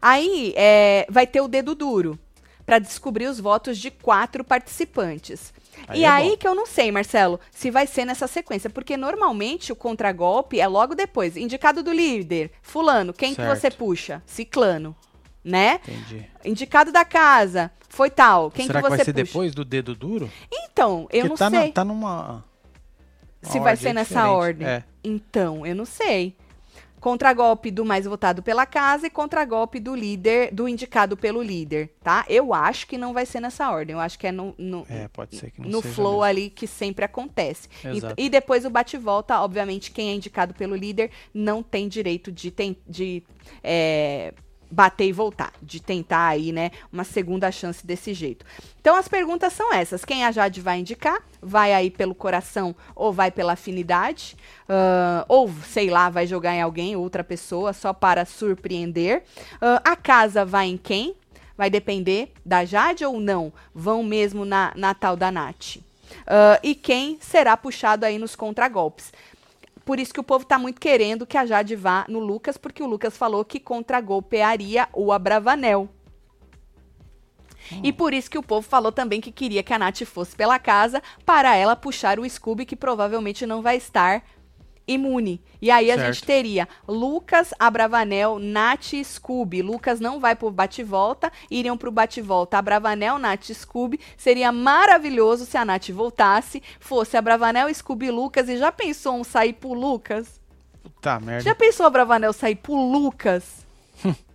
[0.02, 2.18] Aí é, vai ter o dedo duro.
[2.66, 5.54] Para descobrir os votos de quatro participantes.
[5.88, 6.38] Aí e é aí bom.
[6.38, 10.68] que eu não sei, Marcelo, se vai ser nessa sequência, porque normalmente o contragolpe é
[10.68, 11.36] logo depois.
[11.36, 14.22] Indicado do líder, fulano, quem que você puxa?
[14.26, 14.96] Ciclano,
[15.44, 15.80] né?
[15.88, 16.26] Entendi.
[16.46, 19.26] Indicado da casa, foi tal, quem Será que que, você vai ser puxa?
[19.26, 20.32] depois do dedo duro?
[20.52, 22.46] Então, eu Porque não tá na- sei tá numa.
[23.42, 24.32] se vai ser nessa diferente.
[24.36, 24.68] ordem.
[24.68, 24.84] É.
[25.04, 26.36] Então, eu não sei.
[27.04, 32.24] Contragolpe do mais votado pela casa e contragolpe do líder, do indicado pelo líder, tá?
[32.30, 33.94] Eu acho que não vai ser nessa ordem.
[33.94, 36.24] Eu acho que é no, no, É, pode ser que não no seja flow mesmo.
[36.24, 37.68] ali que sempre acontece.
[37.84, 38.16] Exato.
[38.18, 42.78] E depois o bate-volta, obviamente, quem é indicado pelo líder não tem direito de, ten-
[42.88, 43.22] de
[43.62, 44.34] é,
[44.74, 48.44] bater e voltar, de tentar aí, né, uma segunda chance desse jeito.
[48.82, 51.22] Então as perguntas são essas: quem a Jade vai indicar?
[51.42, 54.36] Vai aí pelo coração ou vai pela afinidade?
[54.68, 59.24] Ah, ou, sei lá, vai jogar em alguém, outra pessoa, só para surpreender.
[59.62, 61.16] Ah, a casa vai em quem?
[61.56, 63.54] Vai depender da Jade ou não?
[63.76, 65.78] Vão mesmo na, na tal da Nath.
[66.26, 69.14] Ah, e quem será puxado aí nos contragolpes?
[69.86, 72.82] Por isso que o povo tá muito querendo que a Jade vá no Lucas, porque
[72.82, 75.90] o Lucas falou que contragolpearia o Abravanel.
[77.84, 80.60] E por isso que o povo falou também que queria que a Nath fosse pela
[80.60, 84.24] casa para ela puxar o Scooby, que provavelmente não vai estar
[84.88, 85.42] imune.
[85.62, 86.14] E aí a Certo.
[86.14, 89.62] gente teria Lucas, Abravanel, Nath e Scooby.
[89.62, 94.00] Lucas não vai pro bate-volta, iriam pro bate-volta Abravanel, Nath e Scooby.
[94.18, 98.50] Seria maravilhoso se a Nath voltasse, fosse Abravanel, Scooby e Lucas.
[98.50, 100.40] E já pensou um sair pro Lucas?
[100.82, 101.44] Puta merda.
[101.44, 103.66] Já pensou a Bravanel sair pro Lucas?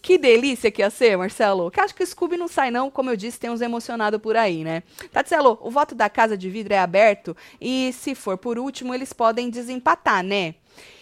[0.00, 1.70] que delícia que ia ser, Marcelo.
[1.70, 2.90] Que acho que Scooby não sai, não.
[2.90, 4.82] Como eu disse, tem uns emocionados por aí, né?
[5.12, 9.12] Tatselo, o voto da Casa de Vidro é aberto e, se for por último, eles
[9.12, 10.54] podem desempatar, né?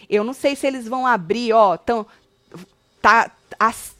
[0.09, 1.77] Eu não sei se eles vão abrir, ó.
[1.77, 2.05] Tão,
[3.01, 3.95] tá, as-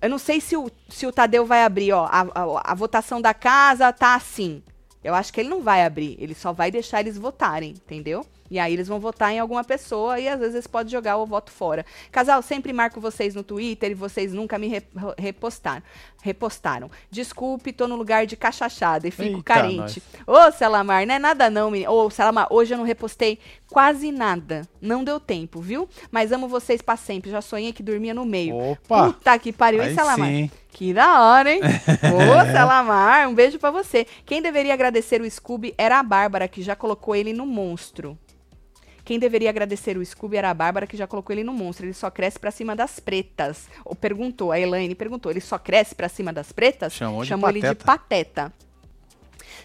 [0.00, 2.06] eu não sei se o, se o Tadeu vai abrir, ó.
[2.06, 4.62] A, a- a votação da casa tá assim.
[5.04, 6.16] Eu acho que ele não vai abrir.
[6.20, 8.24] Ele só vai deixar eles votarem, entendeu?
[8.52, 11.50] E aí eles vão votar em alguma pessoa e às vezes podem jogar o voto
[11.50, 11.86] fora.
[12.10, 14.82] Casal, sempre marco vocês no Twitter e vocês nunca me re-
[15.16, 15.82] repostaram.
[16.22, 16.90] repostaram.
[17.10, 20.02] Desculpe, tô no lugar de cachachada e fico Eita, carente.
[20.26, 21.90] Ô, Selamar, não é nada não, menino.
[21.90, 23.38] Ô, Selamar, hoje eu não repostei
[23.70, 24.68] quase nada.
[24.82, 25.88] Não deu tempo, viu?
[26.10, 27.30] Mas amo vocês pra sempre.
[27.30, 28.54] Já sonhei que dormia no meio.
[28.54, 29.04] Opa!
[29.14, 30.28] Puta que pariu, hein, Aí Selamar?
[30.28, 30.50] sim.
[30.72, 31.60] Que da hora, hein?
[32.04, 34.06] Ô, Selamar, um beijo pra você.
[34.26, 38.18] Quem deveria agradecer o Scooby era a Bárbara, que já colocou ele no monstro.
[39.04, 41.84] Quem deveria agradecer o Scooby era a Bárbara, que já colocou ele no monstro.
[41.86, 43.68] Ele só cresce pra cima das pretas.
[43.84, 46.92] Ou perguntou, a Elaine perguntou, ele só cresce pra cima das pretas?
[46.92, 47.84] Chamou de Chamou ele de pateta.
[47.84, 48.52] pateta.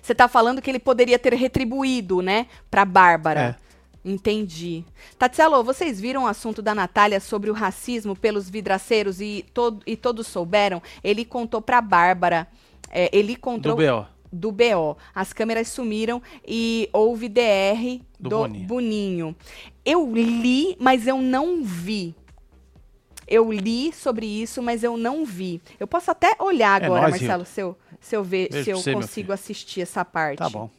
[0.02, 3.58] Você tá falando que ele poderia ter retribuído, né, pra Bárbara.
[4.04, 4.86] Entendi.
[5.20, 9.98] Tatselo, vocês viram o assunto da Natália sobre o racismo pelos vidraceiros e, todo, e
[9.98, 10.82] todos souberam?
[11.04, 12.48] Ele contou pra Bárbara.
[12.90, 14.06] é, ele Do contou B.O.
[14.32, 14.98] do BO.
[15.14, 18.68] As câmeras sumiram e houve DR Do do, Boninho.
[18.68, 19.36] Boninho.
[19.86, 22.16] Eu li, mas eu não vi.
[23.28, 25.62] Eu li sobre isso, mas eu não vi.
[25.80, 28.78] Eu posso até olhar É agora, nóis, Marcelo, se eu, se eu ver, se eu
[28.78, 30.40] você, consigo assistir essa parte.
[30.40, 30.70] Tá bom.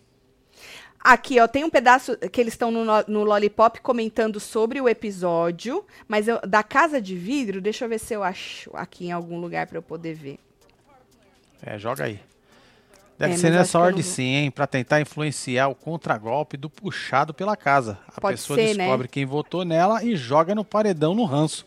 [1.01, 5.85] Aqui, ó, tem um pedaço que eles estão no, no- Lollipop comentando sobre o episódio,
[6.09, 9.39] mas eu- da Casa de Vidro, deixa eu ver se eu acho aqui em algum
[9.39, 10.39] lugar pra eu poder ver.
[11.63, 12.19] É, joga aí.
[13.19, 14.51] Deve É, ser nessa ordem não sim, hein?
[14.51, 17.99] Pra tentar influenciar o contragolpe do puxado pela casa.
[18.17, 18.85] A Pode pessoa ser, né?
[18.85, 21.67] descobre quem votou nela e joga no paredão no ranço.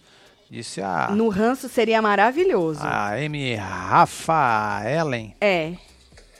[0.50, 2.80] Disse a, No ranço seria maravilhoso.
[2.84, 3.56] a M.
[3.56, 5.34] Rafa Ellen.
[5.40, 5.78] É, no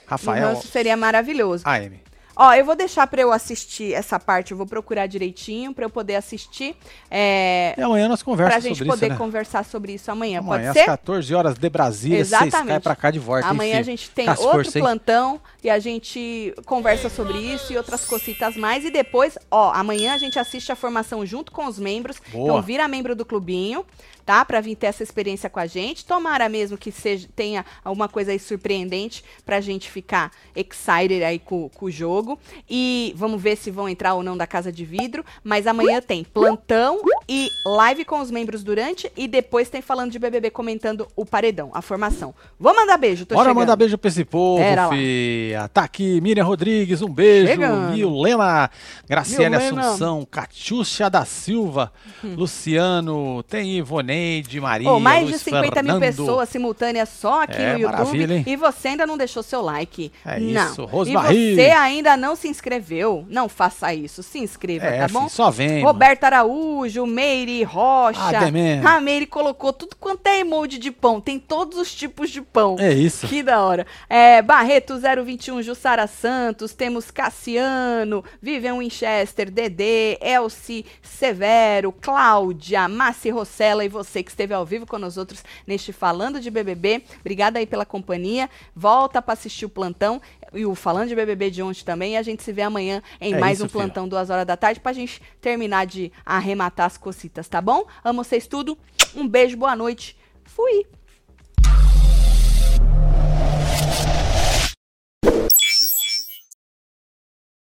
[0.06, 0.48] Rafael.
[0.48, 1.64] ranço seria maravilhoso.
[1.66, 2.01] A M.
[2.36, 5.90] Ó, eu vou deixar pra eu assistir essa parte, eu vou procurar direitinho pra eu
[5.90, 6.76] poder assistir.
[7.10, 9.18] É, E amanhã nós pra conversamos gente sobre poder isso, né?
[9.18, 10.40] conversar sobre isso amanhã.
[10.40, 10.86] Amanhã Pode às ser?
[10.86, 12.68] 14 horas de Brasília, vocês Exatamente.
[12.68, 13.48] caem pra cá de volta.
[13.48, 13.86] Amanhã a filho?
[13.98, 14.72] gente tem outro hein?
[14.82, 18.86] plantão e a gente conversa sobre isso e outras cositas mais.
[18.86, 22.18] E depois, ó, amanhã a gente assiste a formação junto com os membros.
[22.32, 22.46] Boa.
[22.46, 23.86] Então vira membro do clubinho,
[24.26, 24.46] tá?
[24.46, 26.06] Pra vir ter essa experiência com a gente.
[26.06, 31.68] Tomara mesmo que seja, tenha alguma coisa aí surpreendente pra gente ficar excited aí com,
[31.70, 32.21] com o jogo.
[32.70, 35.24] E vamos ver se vão entrar ou não da Casa de Vidro.
[35.44, 39.12] Mas amanhã tem plantão e live com os membros durante.
[39.18, 42.34] E depois tem falando de BBB comentando o paredão, a formação.
[42.60, 43.60] Vou mandar beijo, tô Bora chegando.
[43.62, 44.94] mandar beijo pra esse povo, Pera lá.
[44.94, 45.70] fia.
[45.74, 47.48] Tá aqui, Miriam Rodrigues, um beijo.
[47.48, 47.92] Chegando.
[47.94, 48.70] Milena,
[49.08, 49.82] Graciane Milena.
[49.82, 51.92] Assunção, Catiúcia da Silva,
[52.24, 54.96] Luciano, tem Ivoneide, Maria, Hum.
[54.96, 56.00] Ô, mais de Luiz 50 mil Fernando.
[56.02, 58.44] pessoas simultâneas só aqui É, no YouTube.
[58.46, 60.12] e você ainda não deixou seu like.
[60.26, 60.66] É não.
[60.72, 61.56] isso, Rose e Barri.
[61.56, 64.22] você ainda ainda não se inscreveu, não faça isso.
[64.24, 65.28] Se inscreva, É, tá bom?
[65.30, 65.76] só vem.
[65.76, 65.86] mano.
[65.88, 68.20] Roberto Araújo, Meire Rocha.
[68.38, 68.88] Ah, mesmo.
[68.88, 71.20] a Meire colocou tudo quanto é emoji de pão.
[71.22, 72.76] Tem todos os tipos de pão.
[72.80, 73.28] É isso.
[73.28, 73.86] Que da hora.
[74.10, 83.84] É, Barreto 021, Jussara Santos, temos Cassiano, Vivian Winchester, Dedê, Elci Severo, Cláudia, Massi Rossella
[83.86, 87.04] e você que esteve ao vivo com nós outros neste Falando de BBB.
[87.20, 88.50] Obrigada aí pela companhia.
[88.76, 90.22] Volta para assistir o plantão
[90.54, 92.14] e o Falando de BBB de ontem também.
[92.14, 94.58] E a gente se vê amanhã em É mais isso, um plantão, duas horas da
[94.58, 97.86] tarde, pra gente terminar de arrematar as cocitas, tá bom?
[98.04, 98.78] Amo vocês tudo.
[99.16, 100.18] Um beijo, boa noite.
[100.44, 100.86] Fui.